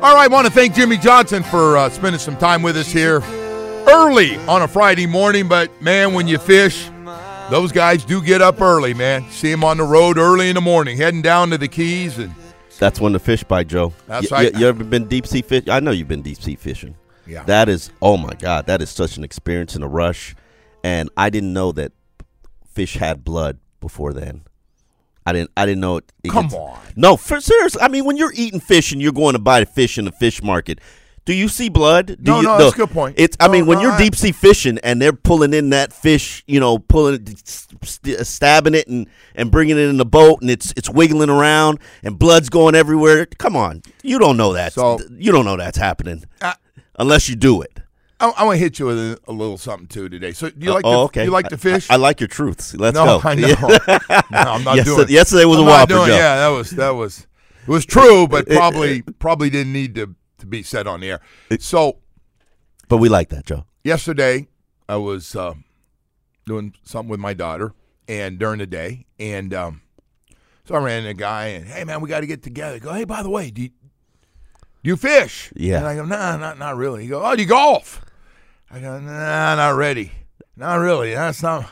[0.00, 2.92] All right, I want to thank Jimmy Johnson for uh, spending some time with us
[2.92, 3.20] here
[3.88, 5.48] early on a Friday morning.
[5.48, 6.88] But man, when you fish,
[7.50, 9.28] those guys do get up early, man.
[9.30, 12.32] See them on the road early in the morning, heading down to the Keys, and
[12.78, 13.92] That's when the fish bite, Joe.
[14.06, 14.52] That's right.
[14.54, 15.64] You, you ever been deep sea fish?
[15.68, 16.94] I know you've been deep sea fishing.
[17.26, 17.42] Yeah.
[17.42, 20.36] That is, oh my God, that is such an experience and a rush.
[20.84, 21.90] And I didn't know that
[22.70, 24.42] fish had blood before then.
[25.28, 25.50] I didn't.
[25.56, 26.12] I didn't know it.
[26.24, 26.78] it Come on.
[26.96, 27.76] No, for serious.
[27.80, 30.12] I mean, when you're eating fish and you're going to buy the fish in the
[30.12, 30.80] fish market,
[31.24, 32.06] do you see blood?
[32.06, 33.16] Do No, you, no, that's a good point.
[33.18, 33.36] It's.
[33.38, 35.92] I No, mean, when no, you're I- deep sea fishing and they're pulling in that
[35.92, 40.50] fish, you know, pulling, st- stabbing it and and bringing it in the boat, and
[40.50, 43.26] it's it's wiggling around and blood's going everywhere.
[43.26, 44.72] Come on, you don't know that.
[44.72, 46.54] So- you don't know that's happening Uh,
[46.98, 47.78] unless you do it.
[48.20, 50.32] I, I want to hit you with a, a little something too today.
[50.32, 51.24] So, do you like oh, to okay.
[51.24, 51.88] you like to fish?
[51.90, 52.74] I, I like your truths.
[52.74, 53.28] Let's no, go.
[53.28, 53.48] I know.
[54.30, 55.02] no, I'm not Yes- doing.
[55.02, 55.10] it.
[55.10, 56.18] yesterday was a I'm not whopper, doing-.
[56.18, 57.26] Yeah, that was that was
[57.62, 61.20] it was true, but probably probably didn't need to to be said on the air.
[61.60, 61.98] So
[62.88, 63.66] but we like that, Joe.
[63.84, 64.48] yesterday
[64.88, 65.54] I was uh,
[66.46, 67.74] doing something with my daughter,
[68.08, 69.82] and during the day, and um,
[70.64, 72.76] so I ran into a guy, and hey man, we got to get together.
[72.76, 73.74] I go, hey, by the way, do you, do
[74.82, 75.52] you fish?
[75.54, 75.78] Yeah.
[75.78, 77.02] And I go, nah, not not really.
[77.02, 78.04] He go, oh, do you golf?
[78.70, 80.12] I go, nah, not ready,
[80.56, 81.14] not really.
[81.14, 81.70] That's not.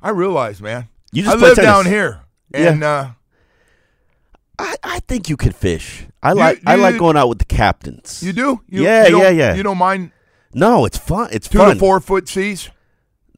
[0.00, 0.88] I realize, man.
[1.12, 1.70] You just I live tennis.
[1.70, 2.20] down here,
[2.54, 2.70] Yeah.
[2.70, 3.08] and uh,
[4.58, 6.06] I, I think you can fish.
[6.22, 8.22] I You- like I you- like going out with the captains.
[8.22, 8.60] you do.
[8.68, 9.54] You, Yeah, you yeah, yeah.
[9.54, 10.12] You don't mind
[10.54, 11.28] no, it's fun.
[11.32, 11.74] It's two fun.
[11.74, 12.70] to four foot seas?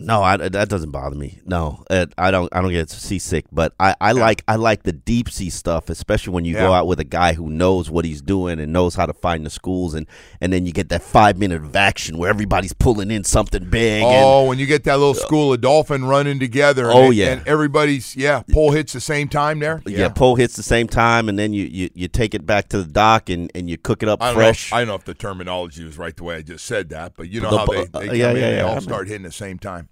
[0.00, 1.40] No, I, that doesn't bother me.
[1.44, 2.48] No, uh, I don't.
[2.54, 3.44] I don't get seasick.
[3.52, 6.86] But I, I like I like the deep sea stuff, especially when you go out
[6.86, 9.94] with a guy who knows what he's doing and knows how to find the schools,
[9.94, 10.06] and
[10.40, 14.02] and then you get that five minute of action where everybody's pulling in something big.
[14.02, 16.84] and, Oh, when you get that little school of dolphin running together.
[16.90, 17.32] and- Oh, yeah.
[17.32, 19.82] and everybody's yeah, pole hits the same time there.
[19.86, 22.78] yeah, pole hits the same time, and then you, you, you take it back to
[22.82, 24.70] the dock and, and you cook it up I don't fresh.
[24.72, 27.12] Know, I don't know if the terminology was right the way I just said that,
[27.16, 28.68] but you know The how bu- they, uh, they come yeah, yeah, they yeah, I
[28.68, 29.88] all mean- start hitting the same time.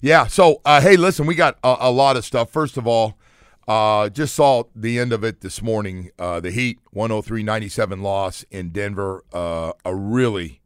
[0.00, 0.26] Yeah.
[0.26, 2.50] So uh, hey, listen, we got a, a lot of stuff.
[2.50, 3.18] First of all,
[3.66, 6.10] uh, just saw the end of it this morning.
[6.18, 9.24] Uh, the Heat 103-97 loss in Denver.
[9.32, 10.60] Uh, a really,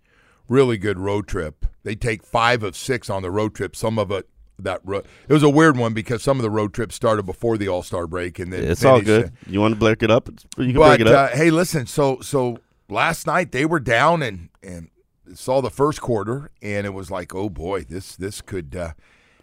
[0.49, 1.67] really good road trip.
[1.85, 3.77] They take five of six on the road trip.
[3.77, 6.75] Some of it that ro- it was a weird one because some of the road
[6.75, 9.33] trips started before the All Star break and then it's all good.
[9.47, 10.29] You want to break it up?
[10.57, 11.33] You can but break it up.
[11.33, 11.87] uh, hey, listen.
[11.87, 14.89] So so last night they were down and and
[15.35, 18.75] saw the first quarter and it was like, oh boy, this this could.
[18.75, 18.93] Uh,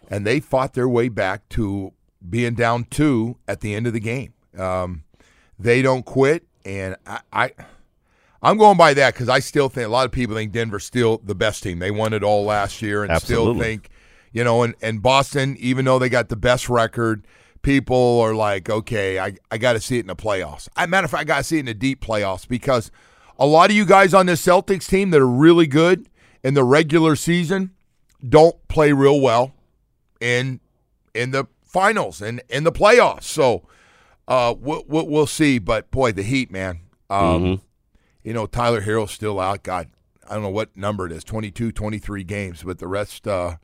[0.10, 1.94] and they fought their way back to
[2.28, 4.34] being down two at the end of the game.
[4.58, 5.04] Um,
[5.58, 7.20] they don't quit, and I.
[7.32, 7.52] I
[8.42, 11.20] I'm going by that because I still think a lot of people think Denver's still
[11.24, 11.80] the best team.
[11.80, 13.90] They won it all last year, and still think,
[14.34, 17.26] you know, and, and Boston, even though they got the best record,
[17.64, 20.70] people are like, okay, I, I got to see it in the playoffs.
[20.76, 22.92] I matter of fact, I got to see it in the deep playoffs because
[23.38, 26.08] a lot of you guys on this Celtics team that are really good
[26.44, 27.72] in the regular season
[28.28, 29.54] don't play real well
[30.20, 30.60] in
[31.14, 33.24] in the finals and in the playoffs.
[33.24, 33.68] So
[34.28, 35.60] uh, we'll, we'll see.
[35.60, 36.80] But boy, the Heat, man.
[37.10, 37.62] Um, Mhm.
[38.24, 39.62] You know, Tyler Herro's still out.
[39.62, 39.90] God,
[40.28, 43.58] I don't know what number it is 22, 23 games, but the rest, uh,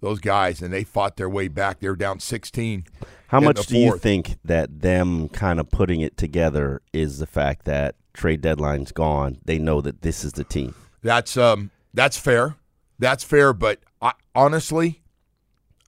[0.00, 1.80] those guys, and they fought their way back.
[1.80, 2.84] They were down 16.
[3.26, 7.64] How much do you think that them kind of putting it together is the fact
[7.64, 9.38] that trade deadline's gone?
[9.44, 10.74] They know that this is the team.
[11.02, 12.56] That's um that's fair.
[12.98, 15.02] That's fair, but I, honestly,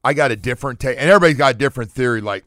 [0.05, 2.21] I got a different take, and everybody's got a different theory.
[2.21, 2.45] Like,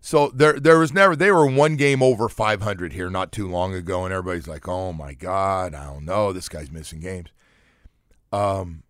[0.00, 3.74] so there there was never they were one game over 500 here not too long
[3.74, 7.28] ago, and everybody's like, oh my god, I don't know, this guy's missing games.
[8.32, 8.82] Um,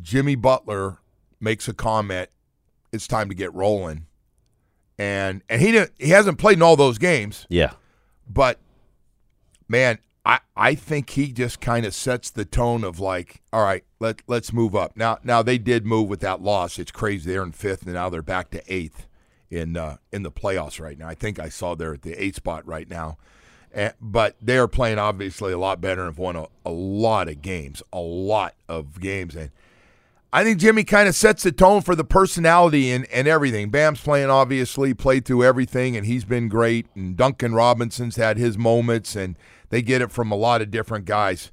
[0.00, 0.98] Jimmy Butler
[1.40, 2.30] makes a comment.
[2.92, 4.06] It's time to get rolling,
[4.98, 7.46] and and he didn't he hasn't played in all those games.
[7.48, 7.72] Yeah.
[8.28, 8.58] But
[9.70, 13.84] man, I I think he just kind of sets the tone of like, all right,
[14.00, 14.96] let let's move up.
[14.96, 16.78] Now now they did move with that loss.
[16.78, 17.30] It's crazy.
[17.30, 19.06] They're in fifth, and now they're back to eighth
[19.48, 21.08] in uh, in the playoffs right now.
[21.08, 23.16] I think I saw they're at the eighth spot right now.
[23.72, 27.28] Eh, but they are playing obviously a lot better and have won a, a lot
[27.28, 29.52] of games, a lot of games, and
[30.32, 33.70] I think Jimmy kind of sets the tone for the personality and, and everything.
[33.70, 36.86] Bam's playing obviously, played through everything, and he's been great.
[36.94, 39.36] And Duncan Robinson's had his moments, and
[39.70, 41.50] they get it from a lot of different guys.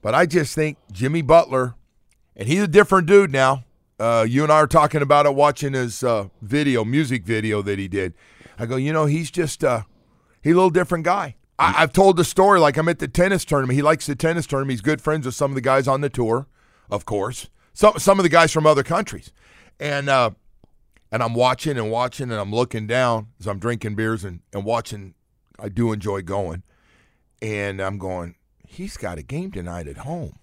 [0.00, 1.74] But I just think Jimmy Butler,
[2.36, 3.64] and he's a different dude now.
[3.98, 7.80] Uh, you and I are talking about it, watching his uh, video, music video that
[7.80, 8.14] he did.
[8.58, 9.82] I go, you know, he's just uh,
[10.40, 11.34] he's a little different guy.
[11.58, 13.76] I, I've told the story like I'm at the tennis tournament.
[13.76, 14.72] He likes the tennis tournament.
[14.72, 16.46] He's good friends with some of the guys on the tour,
[16.90, 17.48] of course.
[17.72, 19.32] Some some of the guys from other countries,
[19.80, 20.30] and uh,
[21.10, 24.64] and I'm watching and watching and I'm looking down as I'm drinking beers and, and
[24.64, 25.14] watching.
[25.60, 26.62] I do enjoy going,
[27.42, 28.34] and I'm going.
[28.66, 30.38] He's got a game tonight at home.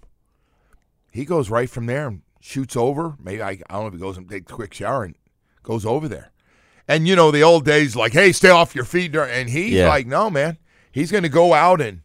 [1.11, 3.15] He goes right from there and shoots over.
[3.21, 5.15] Maybe I, I don't know if he goes and takes a quick shower and
[5.63, 6.31] goes over there.
[6.87, 9.15] And you know the old days, like, hey, stay off your feet.
[9.15, 9.87] And he's Yeah.
[9.87, 10.57] like, no, man,
[10.91, 12.01] he's going to go out and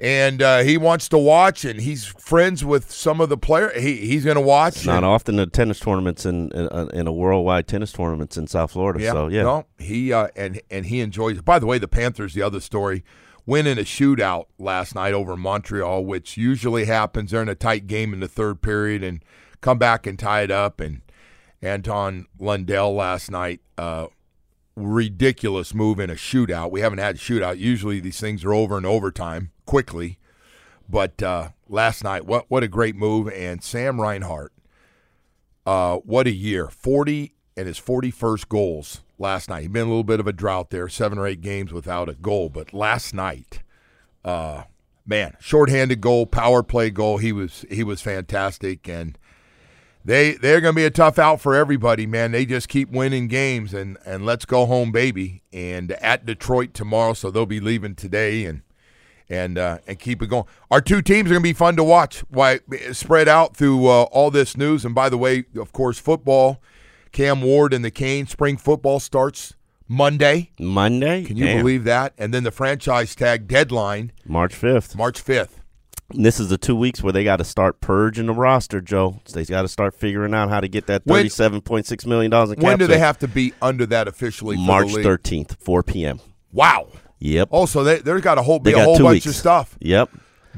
[0.00, 3.82] and uh, he wants to watch, and he's friends with some of the players.
[3.82, 4.76] He he's going to watch.
[4.76, 8.36] It's not and- often the tennis tournaments in in, uh, in a worldwide tennis tournaments
[8.36, 9.02] in South Florida.
[9.02, 11.44] Yeah, So yeah, no, he uh, and and he enjoys it.
[11.44, 13.02] By the way, the Panthers, the other story,
[13.48, 17.30] win in a shootout last night over Montreal, which usually happens.
[17.30, 19.24] They're in a tight game in the third period and
[19.62, 20.80] come back and tie it up.
[20.80, 21.00] And
[21.62, 24.08] Anton Lundell last night, uh,
[24.76, 26.70] ridiculous move in a shootout.
[26.70, 27.58] We haven't had a shootout.
[27.58, 30.18] Usually these things are over in overtime quickly,
[30.86, 33.28] but uh, last night, what what a great move!
[33.32, 34.52] And Sam Reinhart
[35.68, 36.68] uh, what a year.
[36.68, 39.62] 40 and his 41st goals last night.
[39.62, 42.14] He'd been a little bit of a drought there, seven or eight games without a
[42.14, 42.48] goal.
[42.48, 43.60] But last night,
[44.24, 44.64] uh,
[45.06, 47.18] man, shorthanded goal, power play goal.
[47.18, 48.88] He was he was fantastic.
[48.88, 49.18] And
[50.04, 52.32] they they're gonna be a tough out for everybody, man.
[52.32, 55.42] They just keep winning games and, and let's go home, baby.
[55.52, 58.62] And at Detroit tomorrow, so they'll be leaving today and
[59.28, 60.44] and uh, and keep it going.
[60.70, 62.20] Our two teams are going to be fun to watch.
[62.30, 62.60] Why
[62.92, 64.84] spread out through uh, all this news?
[64.84, 66.60] And by the way, of course, football.
[67.18, 69.54] Cam Ward and the Canes spring football starts
[69.88, 70.52] Monday.
[70.60, 71.24] Monday.
[71.24, 71.58] Can you Damn.
[71.58, 72.12] believe that?
[72.16, 74.94] And then the franchise tag deadline March fifth?
[74.94, 75.60] March fifth.
[76.10, 79.20] This is the two weeks where they got to start purging the roster, Joe.
[79.32, 82.50] They got to start figuring out how to get that thirty-seven point six million dollars
[82.50, 82.64] in cap.
[82.64, 84.54] When do they have to be under that officially?
[84.54, 86.20] For March thirteenth, four p.m.
[86.52, 86.86] Wow.
[87.18, 87.48] Yep.
[87.50, 89.26] Also, they, there's got a whole be a whole bunch weeks.
[89.26, 89.76] of stuff.
[89.80, 90.10] Yep.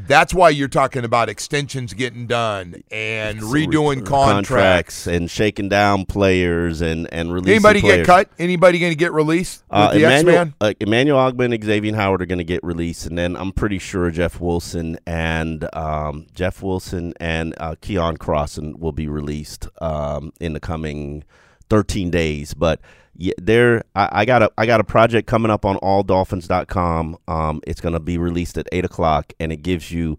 [0.07, 5.07] That's why you're talking about extensions getting done and redoing contracts.
[5.07, 7.97] and shaking down players and and releasing Anybody players.
[7.99, 8.31] get cut?
[8.39, 9.63] Anybody going to get released?
[9.71, 10.55] Uh, the Emmanuel, Man.
[10.61, 13.79] uh, Emmanuel Ogbah and Xavier Howard are going to get released, and then I'm pretty
[13.79, 20.33] sure Jeff Wilson and um, Jeff Wilson and uh, Keion Crossen will be released um,
[20.41, 21.25] in the coming
[21.69, 22.55] 13 days.
[22.55, 22.81] But
[23.17, 27.17] yeah, there, I, I got a I got a project coming up on AllDolphins.com.
[27.29, 30.19] Um, it's going to be released at eight o'clock, and it gives you.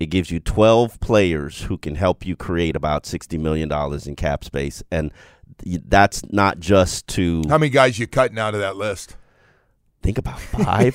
[0.00, 3.68] It gives you 12 players who can help you create about $60 million
[4.06, 4.80] in cap space.
[4.92, 5.10] And
[5.64, 9.16] that's not just to How many guys you cutting out of that list?
[10.00, 10.94] Think about five.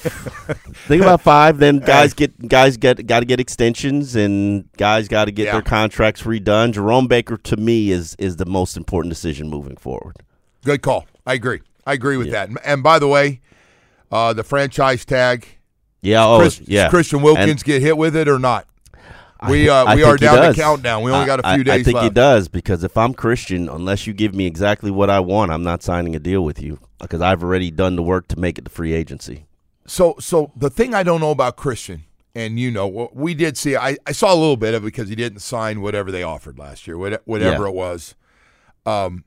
[0.88, 1.58] Think about five.
[1.60, 5.52] Then guys get guys get got to get extensions, and guys got to get Yeah.
[5.52, 6.72] their contracts redone.
[6.72, 10.16] Jerome Baker to me is is the most important decision moving forward.
[10.64, 11.06] Good call.
[11.26, 11.62] I agree.
[11.86, 12.50] I agree with that.
[12.50, 13.42] And, and by the way,
[14.12, 15.48] uh, the franchise tag.
[16.02, 16.26] Yeah.
[16.26, 16.90] Oh, Chris, yeah.
[16.90, 18.68] Christian And Wilkins get hit with it or not?
[19.50, 21.04] We uh, I we are down the countdown.
[21.04, 22.04] We only I- got a few days I think left.
[22.06, 25.64] he does because if I'm Christian, unless you give me exactly what I want, I'm
[25.64, 28.64] not signing a deal with you because I've already done the work to make it
[28.64, 29.46] the free agency.
[29.86, 33.76] So so the thing I don't know about Christian, and you know, we did see.
[33.76, 36.58] I, I saw a little bit of it because he didn't sign whatever they offered
[36.58, 37.22] last year, whatever
[37.64, 37.68] Yeah.
[37.68, 38.16] it was.
[38.86, 39.26] Um,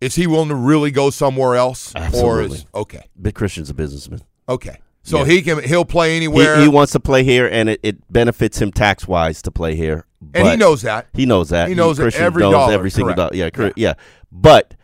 [0.00, 3.04] is he willing to really go somewhere else, or is okay?
[3.16, 4.20] But Christian's a businessman.
[4.48, 5.24] Okay, so Yeah.
[5.26, 8.70] he can he'll play anywhere, he wants to play here, and it, it benefits him
[8.72, 10.06] tax wise to play here.
[10.34, 11.06] and he knows that.
[11.12, 11.68] He knows that.
[11.68, 13.30] He knows Christian every knows dollar, every single dollar.
[13.34, 13.70] Yeah, Yeah.
[13.76, 13.94] yeah.
[14.32, 14.74] But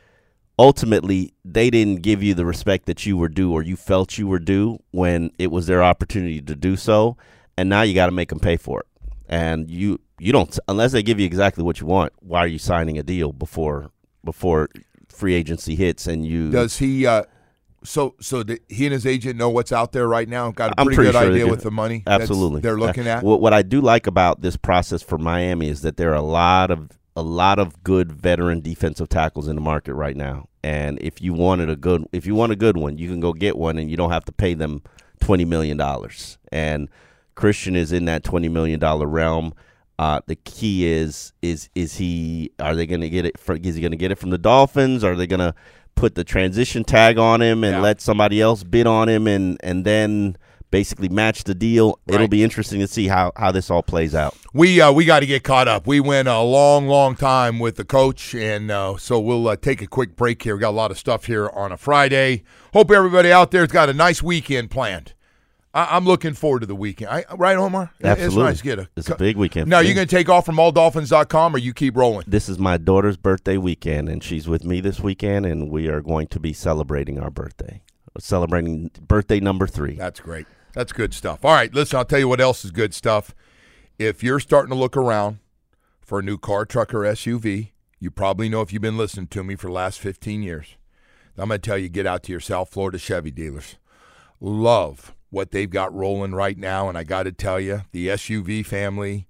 [0.59, 4.27] ultimately, they didn't give you the respect that you were due or you felt you
[4.27, 7.17] were due when it was their opportunity to do so,
[7.57, 8.87] and now you got to make them pay for it.
[9.29, 12.13] And you you don't unless they give you exactly what you want.
[12.21, 13.91] Why are you signing a deal before
[14.25, 14.69] before
[15.23, 16.51] free agency hits and you?
[16.51, 17.07] Does he?
[17.07, 17.23] Uh,
[17.85, 20.51] so so he and his agent know what's out there right now?
[20.51, 22.03] Got a pretty, pretty good sure idea with the money.
[22.09, 23.23] Absolutely, they're looking at.
[23.23, 26.23] What, what I do like about this process for Miami is that there are a
[26.23, 30.99] lot of a lot of good veteran defensive tackles in the market right now, and
[31.01, 33.57] if you wanted a good if you want a good one, you can go get
[33.57, 34.83] one, and you don't have to pay them
[35.21, 36.37] twenty million dollars.
[36.51, 36.89] And
[37.37, 39.55] Christian is in that twenty million dollar realm.
[40.03, 43.39] Uh, the key is is is he are they going to get it?
[43.39, 45.05] For, is he going to get it from the Dolphins?
[45.05, 45.55] Are they going to
[45.95, 47.81] put the transition tag on him and Yeah.
[47.83, 50.37] let somebody else bid on him and and then
[50.73, 52.01] basically match the deal?
[52.09, 54.37] It'll be interesting to see how how this all plays out.
[54.53, 55.87] We uh, we got to get caught up.
[55.87, 59.81] We went a long, long time with the coach, and uh, so we'll uh, take
[59.83, 60.57] a quick break here.
[60.57, 62.43] We got a lot of stuff here on a Friday.
[62.73, 65.15] Hope everybody out there's got a nice weekend planned.
[65.75, 67.11] I, am looking forward to the weekend.
[67.11, 67.93] I, right, Omar?
[68.03, 68.27] Absolutely.
[68.27, 68.89] It's nice to get a.
[68.97, 69.71] It's a big weekend.
[69.71, 72.25] Now, you're you going to take off from alldolphins.com or you keep rolling?
[72.27, 76.03] This is my daughter's birthday weekend, and she's with me this weekend, and we are
[76.03, 77.83] going to be celebrating our birthday.
[78.19, 79.95] Celebrating birthday number three.
[79.95, 80.47] That's great.
[80.75, 81.45] That's good stuff.
[81.45, 83.35] All right, listen, I'll tell you what else is good stuff.
[83.99, 85.39] If you're starting to look around
[86.03, 89.43] for a new car, truck, or SUV, you probably know if you've been listening to
[89.43, 90.77] me for the last 15 years.
[91.39, 93.77] I'm going to tell you get out to your South Florida Chevy dealers.
[94.39, 96.91] Love what they've got rolling right now.
[96.91, 99.27] And I got to tell you, the SUV family,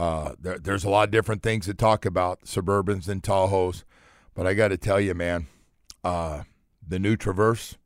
[0.00, 3.84] uh, there, there's a lot of different things to talk about, Suburbans and Tahoes.
[4.34, 5.46] But I got to tell you, man,
[6.02, 6.44] uh,
[6.86, 7.76] the new Traverse,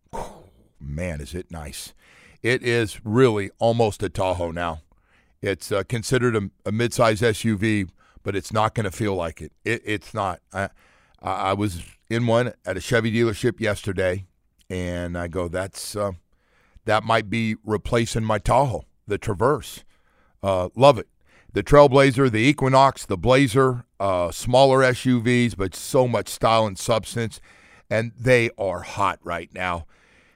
[0.80, 1.92] man, is it nice.
[2.40, 4.82] It is really almost a Tahoe now.
[5.42, 7.88] It's uh, considered a, a midsize SUV,
[8.22, 9.52] but it's not going to feel like it.
[9.64, 10.40] it it's not.
[10.52, 10.68] I,
[11.20, 14.26] I was in one at a Chevy dealership yesterday,
[14.70, 16.12] and I go, that's uh,
[16.86, 19.84] that might be replacing my Tahoe, the Traverse.
[20.42, 21.08] Uh, love it.
[21.52, 27.40] The Trailblazer, the Equinox, the Blazer, uh, smaller SUVs, but so much style and substance,
[27.88, 29.86] and they are hot right now.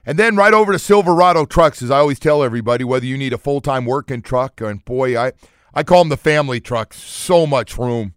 [0.05, 3.33] And then right over to Silverado trucks, as I always tell everybody, whether you need
[3.33, 5.33] a full time working truck, and boy, I,
[5.73, 7.01] I call them the family trucks.
[7.01, 8.15] So much room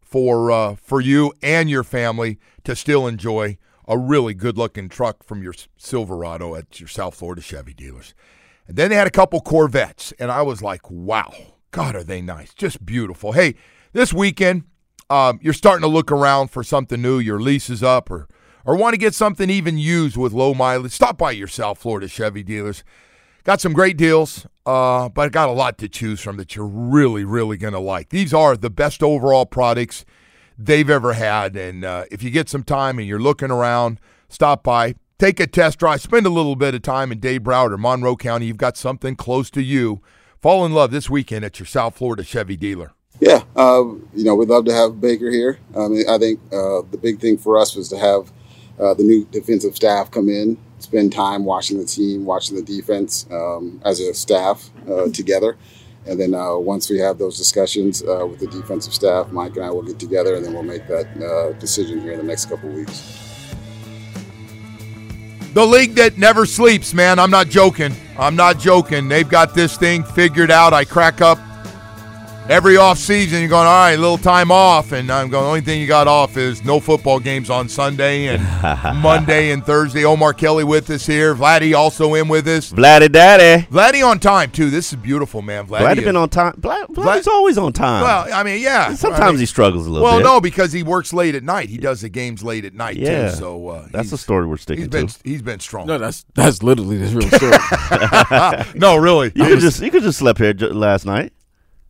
[0.00, 3.58] for uh, for you and your family to still enjoy
[3.88, 8.14] a really good looking truck from your Silverado at your South Florida Chevy dealers.
[8.66, 11.32] And then they had a couple Corvettes, and I was like, wow,
[11.70, 12.52] God, are they nice?
[12.52, 13.32] Just beautiful.
[13.32, 13.54] Hey,
[13.92, 14.64] this weekend,
[15.08, 17.18] um, you're starting to look around for something new.
[17.18, 18.28] Your lease is up, or
[18.64, 20.92] or want to get something even used with low mileage.
[20.92, 22.82] Stop by your South Florida Chevy dealers.
[23.44, 27.24] Got some great deals, uh, but got a lot to choose from that you're really,
[27.24, 28.08] really going to like.
[28.08, 30.04] These are the best overall products
[30.58, 31.56] they've ever had.
[31.56, 35.46] And uh, if you get some time and you're looking around, stop by, take a
[35.46, 38.46] test drive, spend a little bit of time in Dade Broward or Monroe County.
[38.46, 40.00] You've got something close to you.
[40.40, 42.92] Fall in love this weekend at your South Florida Chevy dealer.
[43.18, 43.82] Yeah, uh,
[44.14, 45.58] you know, we'd love to have Baker here.
[45.74, 48.30] I mean, I think uh, the big thing for us was to have
[48.78, 53.26] uh, the new defensive staff come in, spend time watching the team, watching the defense
[53.30, 55.56] um, as a staff uh, together.
[56.08, 59.64] And then uh, once we have those discussions uh, with the defensive staff, Mike and
[59.64, 62.46] I will get together and then we'll make that uh, decision here in the next
[62.46, 63.22] couple weeks.
[65.54, 67.18] The league that never sleeps, man.
[67.18, 67.94] I'm not joking.
[68.18, 69.08] I'm not joking.
[69.08, 70.74] They've got this thing figured out.
[70.74, 71.38] I crack up
[72.48, 74.92] every off season you're going all right a little time off.
[74.92, 78.26] And i'm going the only thing you got off is no football games on sunday
[78.28, 78.42] and
[79.02, 80.04] monday and thursday.
[80.04, 81.34] Omar kelly with us here.
[81.34, 82.72] Vladdy also in with us.
[82.72, 83.66] Vladdy daddy.
[83.66, 84.70] Vladdy on time too.
[84.70, 85.66] This is beautiful man.
[85.66, 86.54] Vladdy, vladdy been on time.
[86.54, 88.02] Vlad, vladdy's Vlad, always on time.
[88.02, 88.94] Well i mean yeah.
[88.94, 90.24] Sometimes I mean, he struggles a little well bit.
[90.24, 91.68] no because he works late at night.
[91.68, 94.56] He does the games late at night yeah, too so uh, that's the story we're
[94.56, 95.20] sticking he's been, to.
[95.24, 95.86] he's been strong.
[95.86, 98.76] No that's that's literally the real story.
[98.76, 99.32] No really.
[99.34, 101.32] You could just you could just slept here last night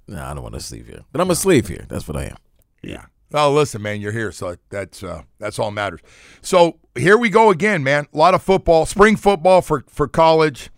[0.08, 1.86] no, I don't want to sleep here, but I'm a slave here.
[1.88, 2.36] That's what I am.
[2.82, 3.06] Yeah.
[3.34, 6.00] Oh, listen, man, you're here, so that's uh, that's all matters.
[6.42, 8.06] So here we go again, man.
[8.12, 10.70] A lot of football, spring football for for college.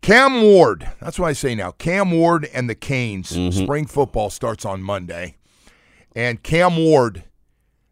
[0.00, 1.72] Cam Ward, that's what I say now.
[1.72, 3.32] Cam Ward and the Canes.
[3.32, 3.64] Mm-hmm.
[3.64, 5.36] Spring football starts on Monday,
[6.16, 7.24] and Cam Ward.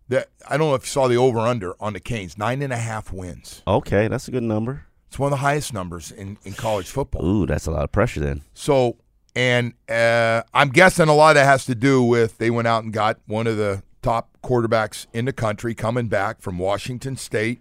[0.09, 2.73] That I don't know if you saw the over under on the Canes, nine and
[2.73, 3.63] a half wins.
[3.67, 4.87] Okay, that's a good number.
[5.09, 7.25] It's one of the highest numbers in, in college football.
[7.25, 8.43] Ooh, that's a lot of pressure then.
[8.55, 8.99] So
[9.37, 12.85] and uh, I'm guessing a lot of that has to do with they went out
[12.85, 17.61] and got one of the top quarterbacks in the country coming back from Washington State.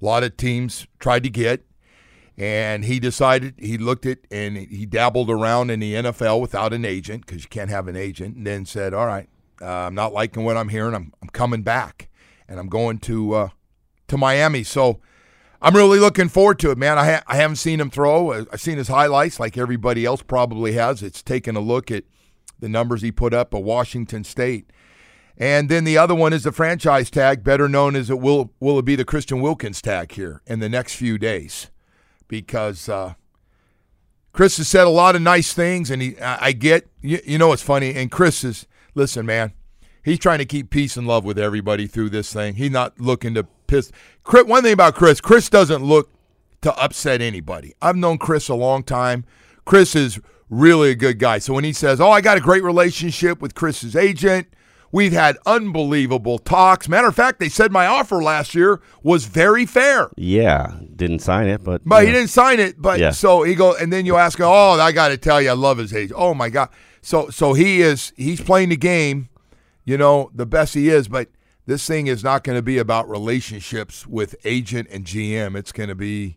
[0.00, 1.64] A lot of teams tried to get,
[2.36, 6.84] and he decided he looked at and he dabbled around in the NFL without an
[6.84, 9.28] agent because you can't have an agent, and then said, "All right,
[9.62, 10.94] uh, I'm not liking what I'm hearing.
[10.94, 12.10] I'm I'm coming back,
[12.46, 13.48] and I'm going to uh,
[14.08, 15.00] to Miami." So
[15.64, 16.98] I'm really looking forward to it, man.
[16.98, 18.32] I, ha- I haven't seen him throw.
[18.32, 21.02] I've seen his highlights like everybody else probably has.
[21.02, 22.04] It's taken a look at
[22.60, 24.70] the numbers he put up at Washington State.
[25.38, 28.78] And then the other one is the franchise tag, better known as it will will
[28.78, 31.70] it be the Christian Wilkins tag here in the next few days,
[32.28, 33.14] because uh,
[34.34, 37.52] Chris has said a lot of nice things, and he I, get you, you know
[37.52, 37.94] it's funny.
[37.94, 39.54] And Chris is listen, man,
[40.04, 42.54] he's trying to keep peace and love with everybody through this thing.
[42.54, 43.44] He's not looking to
[43.74, 43.92] piss.
[44.22, 46.10] Chris, one thing about Chris, Chris doesn't look
[46.62, 47.74] to upset anybody.
[47.82, 49.24] I've known Chris a long time.
[49.64, 51.38] Chris is really a good guy.
[51.38, 54.46] So when he says, "Oh, I got a great relationship with Chris's agent,"
[54.92, 56.88] we've had unbelievable talks.
[56.88, 60.10] Matter of fact, they said my offer last year was very fair.
[60.16, 62.80] Yeah, didn't sign it, but but he didn't sign it.
[62.80, 63.10] But yeah.
[63.10, 65.54] so he go, and then you ask him, "Oh, I got to tell you, I
[65.54, 66.18] love his agent.
[66.18, 66.68] Oh my god."
[67.02, 69.28] So so he is he's playing the game,
[69.84, 71.28] you know, the best he is, but
[71.66, 75.56] this thing is not going to be about relationships with agent and GM.
[75.56, 76.36] It's going to be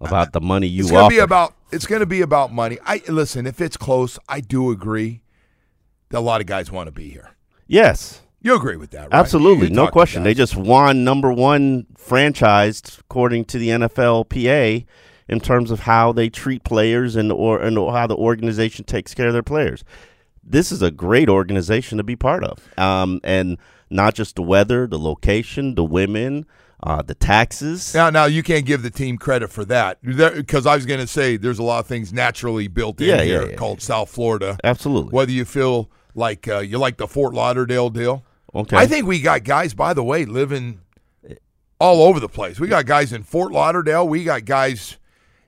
[0.00, 0.82] about the money you.
[0.82, 2.78] It's going to be about it's going to be about money.
[2.84, 3.46] I listen.
[3.46, 5.22] If it's close, I do agree
[6.10, 7.34] that a lot of guys want to be here.
[7.66, 8.20] Yes.
[8.40, 9.14] You agree with that, right?
[9.14, 10.22] Absolutely, no question.
[10.22, 14.84] They just won number one franchised according to the NFLPA
[15.28, 19.28] in terms of how they treat players and or and how the organization takes care
[19.28, 19.82] of their players.
[20.42, 23.56] This is a great organization to be part of, um, and
[23.94, 26.44] not just the weather, the location, the women,
[26.82, 27.94] uh, the taxes.
[27.94, 31.06] Now, now you can't give the team credit for that because I was going to
[31.06, 34.10] say there's a lot of things naturally built in Yeah, here yeah, yeah, called South
[34.10, 34.58] Florida.
[34.62, 35.10] Absolutely.
[35.10, 38.24] Whether you feel like uh, you like the Fort Lauderdale deal,
[38.54, 38.76] Okay.
[38.76, 40.80] I think we got guys, by the way, living
[41.80, 42.60] all over the place.
[42.60, 44.06] We got guys in Fort Lauderdale.
[44.06, 44.96] We got guys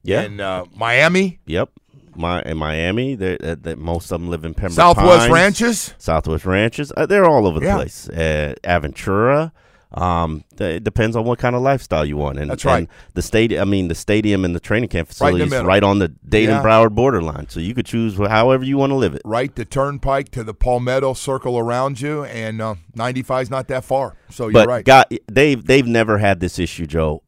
[0.02, 0.22] yeah.
[0.22, 1.70] in uh, Miami, Yep.
[2.16, 5.30] My in Miami, they uh, most of them live in Pembroke Southwest Pines.
[5.32, 5.94] Ranches.
[5.98, 6.92] Southwest Ranches.
[6.96, 7.76] Uh, they're all over the Yeah.
[7.76, 8.08] place.
[8.08, 9.52] Uh, Aventura.
[9.92, 12.38] Um, it depends on what kind of lifestyle you want.
[12.38, 12.78] And That's right.
[12.80, 15.64] and the stadium, I mean, the stadium and the training camp Right facilities middle.
[15.66, 16.62] right on the Dayton Yeah.
[16.62, 17.48] Broward borderline.
[17.48, 19.22] So you could choose however you want to live it.
[19.24, 23.84] Right, the turnpike to the Palmetto circle around you, and uh, 95 is not that
[23.84, 24.16] far.
[24.28, 24.84] So you're but right.
[24.84, 27.22] God, they've they've never had this issue, Joe.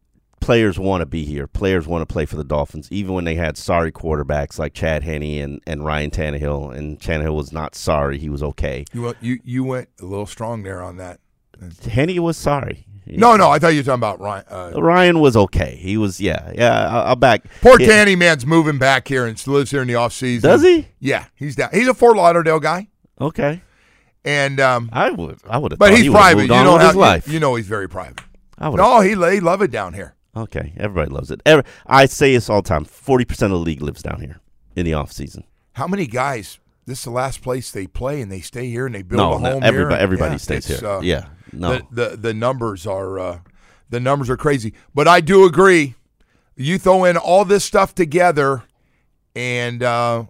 [0.49, 1.47] Players want to be here.
[1.47, 5.03] Players want to play for the Dolphins, even when they had sorry quarterbacks like Chad
[5.03, 6.75] Henne and, and Ryan Tannehill.
[6.75, 8.87] And Tannehill was not sorry; he was okay.
[8.95, 11.21] you, went, you you went a little strong there on that.
[11.91, 12.87] Henne was sorry.
[13.05, 14.45] No, no, I thought you were talking about Ryan.
[14.51, 15.77] Uh, Ryan was okay.
[15.77, 16.89] He was, yeah, yeah.
[16.89, 17.45] I'll, I'll back.
[17.61, 18.17] poor Yeah.
[18.17, 20.49] Man's moving back here and lives here in the off season.
[20.49, 20.89] Does he?
[20.99, 21.69] Yeah, he's down.
[21.75, 22.89] He's a Fort Lauderdale guy,
[23.21, 23.61] Okay.
[24.25, 25.79] and um, I would, I would have.
[25.79, 26.43] but thought he's he private.
[26.45, 27.27] You know his life.
[27.27, 28.23] You, you know he's very private.
[28.57, 28.79] I would.
[28.79, 30.15] No, he they love it down here.
[30.43, 30.73] Okay.
[30.77, 31.41] Everybody loves it.
[31.47, 32.85] Every, I say this all the time.
[32.85, 34.41] Forty percent of the league lives down here
[34.77, 35.45] in the off season.
[35.73, 36.59] How many guys?
[36.87, 39.35] This is the last place they play, and they stay here and they build No,
[39.37, 40.03] a no, home everybody, here.
[40.03, 40.87] everybody Yeah, stays here.
[40.89, 41.27] uh, yeah.
[41.53, 41.79] No.
[41.91, 43.39] the, the the numbers are uh,
[43.91, 44.73] the numbers are crazy.
[44.95, 45.95] But I do agree.
[46.57, 48.65] You throw in all this stuff together,
[49.37, 50.25] and uh,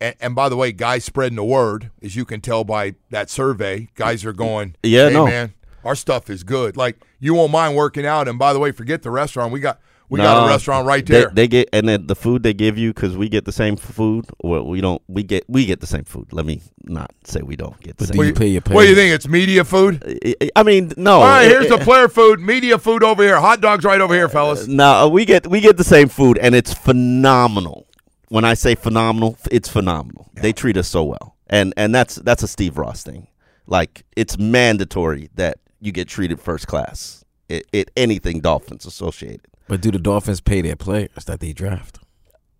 [0.00, 3.30] and, and by the way, guys spreading the word, as you can tell by that
[3.30, 5.26] survey, guys are going, Yeah, hey, no.
[5.26, 5.54] man,
[5.84, 6.76] our stuff is good.
[6.76, 8.28] Like you won't mind working out.
[8.28, 9.52] And by the way, forget the restaurant.
[9.52, 11.30] We got we got a restaurant right there.
[11.30, 14.26] They, get and then the food they give you because we get the same food.
[14.44, 15.00] Well, we don't.
[15.08, 16.34] We get we get the same food.
[16.34, 18.12] Let me not say we don't get the But same.
[18.12, 18.74] do what you pay your pay?
[18.74, 19.14] What do you think?
[19.14, 20.20] It's media food.
[20.24, 21.14] I- I mean, no.
[21.14, 23.40] All right, here's the player food, media food over here.
[23.40, 24.66] Hot dogs right over here, fellas.
[24.68, 27.86] No, uh, we get we get the same food, and it's phenomenal.
[28.28, 30.30] When I say phenomenal, it's phenomenal.
[30.34, 33.28] They treat us so well, and and that's that's a Steve Ross thing.
[33.66, 37.24] Like it's mandatory that you get treated first class.
[37.48, 39.42] It, it anything Dolphins associated.
[39.68, 41.98] But do the Dolphins pay their players that they draft?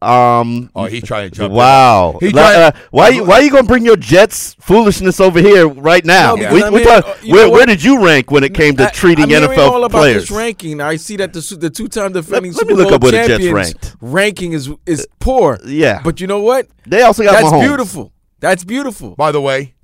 [0.00, 0.68] Um.
[0.74, 1.54] Oh, he's trying to jump.
[1.54, 2.16] Wow.
[2.18, 5.38] He Like, tried- uh, why you why are you gonna bring your Jets foolishness over
[5.38, 6.34] here right now?
[6.34, 8.52] No, because We- I we mean, talk- uh, where, where did you rank when it
[8.52, 10.22] came to I- treating I'm NFL all about players?
[10.28, 10.80] this ranking.
[10.80, 13.02] I see that the the two time defending Let- let me Super look Bowl up
[13.04, 13.96] where the Jets champions ranked.
[14.00, 15.60] ranking is is poor.
[15.64, 16.00] Yeah.
[16.02, 16.66] but you know what?
[16.84, 17.60] They also got That's Mahomes.
[17.68, 18.12] beautiful.
[18.40, 19.14] That's beautiful.
[19.14, 19.74] By the way,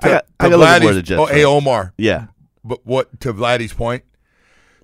[0.00, 1.20] I got, I to got to look at where Vladdy's- the Jets.
[1.20, 1.48] oh, hey, rank.
[1.48, 1.92] Omar.
[1.98, 2.26] Yeah.
[2.66, 4.04] But what to Vladdy's point?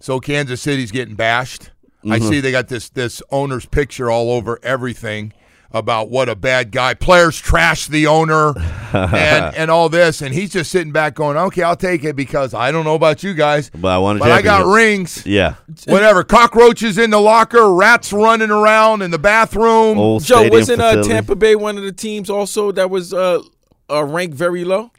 [0.00, 1.70] So Kansas City's getting bashed.
[2.04, 2.28] I Mm-hmm.
[2.28, 5.32] see they got this this owner's picture all over everything
[5.74, 6.92] about what a bad guy.
[6.94, 8.52] Players trash the owner
[8.92, 12.54] and and all this, and he's just sitting back going, "Okay, I'll take it because
[12.54, 14.74] I don't know about you guys, But I want a but I got championship.
[14.76, 15.26] rings.
[15.26, 15.54] Yeah.
[15.86, 19.96] Whatever, cockroaches in the locker, rats running around in the bathroom.
[19.96, 21.02] Old Joe, wasn't uh.
[21.04, 23.40] Tampa Bay one of the teams also that was uh,
[23.88, 24.90] uh ranked very low?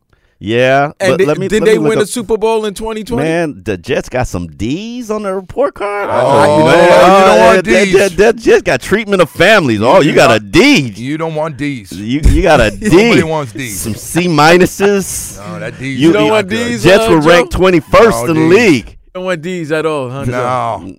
[0.45, 0.91] Yeah.
[0.99, 2.73] And but they- let me, did let they me win up- a Super Bowl in
[2.73, 3.23] 2020?
[3.23, 6.09] Man, the Jets got some D's on their report card.
[6.11, 7.93] Oh, you know, you don't want Ds.
[7.93, 9.81] That, that Jets got treatment of families.
[9.81, 10.81] Oh, you got a D.
[10.97, 11.93] You don't want D's.
[11.93, 12.89] You you got a D.
[12.89, 13.73] Nobody wants Ds.
[13.79, 15.37] Some C minuses.
[15.47, 15.97] No, that D's.
[16.01, 16.67] You is don't not want good.
[16.71, 16.83] Ds?
[16.83, 18.53] Jets uh, were ranked twenty first No in the Ds.
[18.53, 18.97] league.
[19.13, 20.25] don't want these at all, huh?
[20.25, 20.97] No.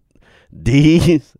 [0.62, 1.34] D's.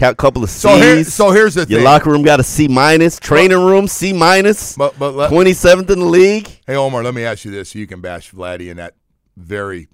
[0.00, 0.60] Couple of C's.
[0.60, 1.72] So here, so here's the thing.
[1.72, 1.84] Your thing.
[1.84, 3.18] locker room got a C minus.
[3.20, 4.74] Training room C minus.
[4.76, 6.48] But but let, Twenty seventh in the league.
[6.66, 8.94] hey Omar, let me ask you this: so you can bash Vladdy in that
[9.36, 9.88] very.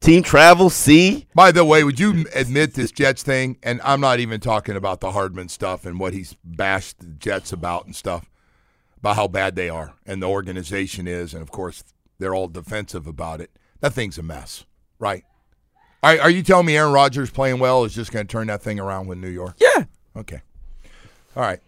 [0.00, 1.28] Team travel C.
[1.32, 3.58] By the way, would you admit this Jets thing?
[3.62, 7.52] And I'm not even talking about the Hardman stuff and what he's bashed the Jets
[7.52, 8.28] about and stuff,
[8.98, 11.84] about how bad they are and the organization is, and of course
[12.18, 13.50] they're all defensive about it.
[13.80, 14.64] That thing's a mess,
[14.98, 15.24] right?
[16.02, 18.62] Are, are you telling me Aaron Rodgers playing well is just going to turn that
[18.62, 19.54] thing around with New York?
[19.60, 19.84] Yeah.
[20.16, 20.42] Okay.
[21.36, 21.60] All right.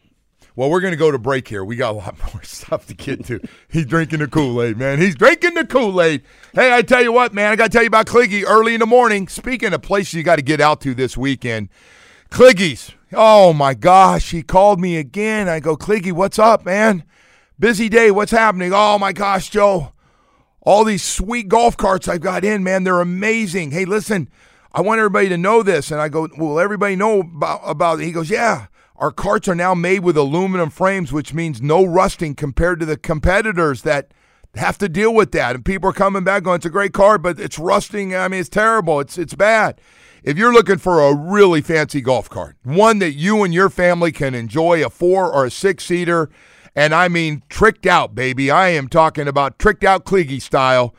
[0.57, 1.65] Well, we're going to go to break here.
[1.65, 3.41] We got a lot more stuff to get to.
[3.69, 5.01] He's drinking the Kool Aid, man.
[5.01, 6.23] He's drinking the Kool Aid.
[6.53, 8.81] Hey, I tell you what, man, I got to tell you about Cliggy early in
[8.81, 9.29] the morning.
[9.29, 11.69] Speaking of places you got to get out to this weekend,
[12.31, 12.93] Cliggy's.
[13.13, 14.33] Oh, my gosh.
[14.33, 15.49] He called me again.
[15.49, 17.05] I go, Cliggy, what's up, man?
[17.59, 18.11] Busy day.
[18.11, 18.73] What's happening?
[18.75, 19.94] Oh, my gosh, Joe
[20.65, 22.85] all these sweet golf carts I've got in, man.
[22.85, 23.71] They're amazing.
[23.71, 24.29] Hey, listen,
[24.73, 25.91] I want everybody to know this.
[25.91, 28.05] And I go, Will everybody know about, about it?
[28.05, 28.67] He goes, Yeah.
[28.97, 32.97] Our carts are now made with aluminum frames, which means no rusting compared to the
[32.97, 34.13] competitors that
[34.55, 35.57] have to deal with that.
[35.57, 38.15] And people are coming back going, it's a great car, but it's rusting.
[38.15, 39.01] I mean, it's terrible.
[39.01, 39.81] It's it's bad.
[40.23, 44.11] If you're looking for a really fancy golf cart, one that you and your family
[44.11, 46.31] can enjoy, a four or a six seater,
[46.75, 48.51] and I mean tricked out, baby.
[48.51, 50.95] I am talking about tricked out Cliggy style.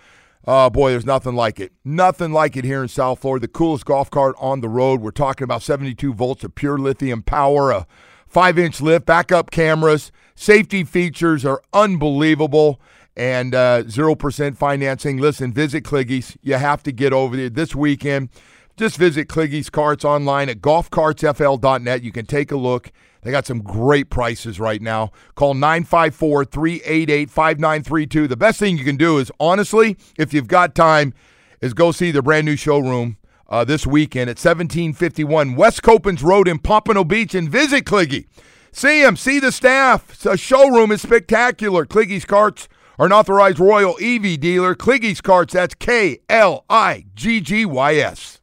[0.48, 1.74] Oh boy, there's nothing like it.
[1.84, 3.48] Nothing like it here in South Florida.
[3.48, 5.02] The coolest golf cart on the road.
[5.02, 7.88] We're talking about 72 volts of pure lithium power, a
[8.28, 12.80] five inch lift, backup cameras, safety features are unbelievable,
[13.18, 15.18] and uh, 0% financing.
[15.18, 16.38] Listen, visit Cliggy's.
[16.44, 18.30] You have to get over there this weekend.
[18.78, 22.04] Just visit Cliggy's Carts online at golfcartsfl.net.
[22.04, 22.92] You can take a look.
[23.26, 25.12] They got some great prices right now.
[25.34, 28.28] Call 954 388 5932.
[28.28, 31.12] The best thing you can do is, honestly, if you've got time,
[31.60, 33.18] is go see the brand new showroom
[33.50, 38.28] uh, this weekend at 1751 West Copans Road in Pompano Beach and visit Cliggy.
[38.72, 40.20] See him, see the staff.
[40.20, 41.88] The showroom is spectacular.
[41.88, 42.68] Cliggy's Carts
[43.00, 44.76] are an authorized Royal EV dealer.
[44.76, 48.40] Cliggy's Carts, that's K L I G G Y S.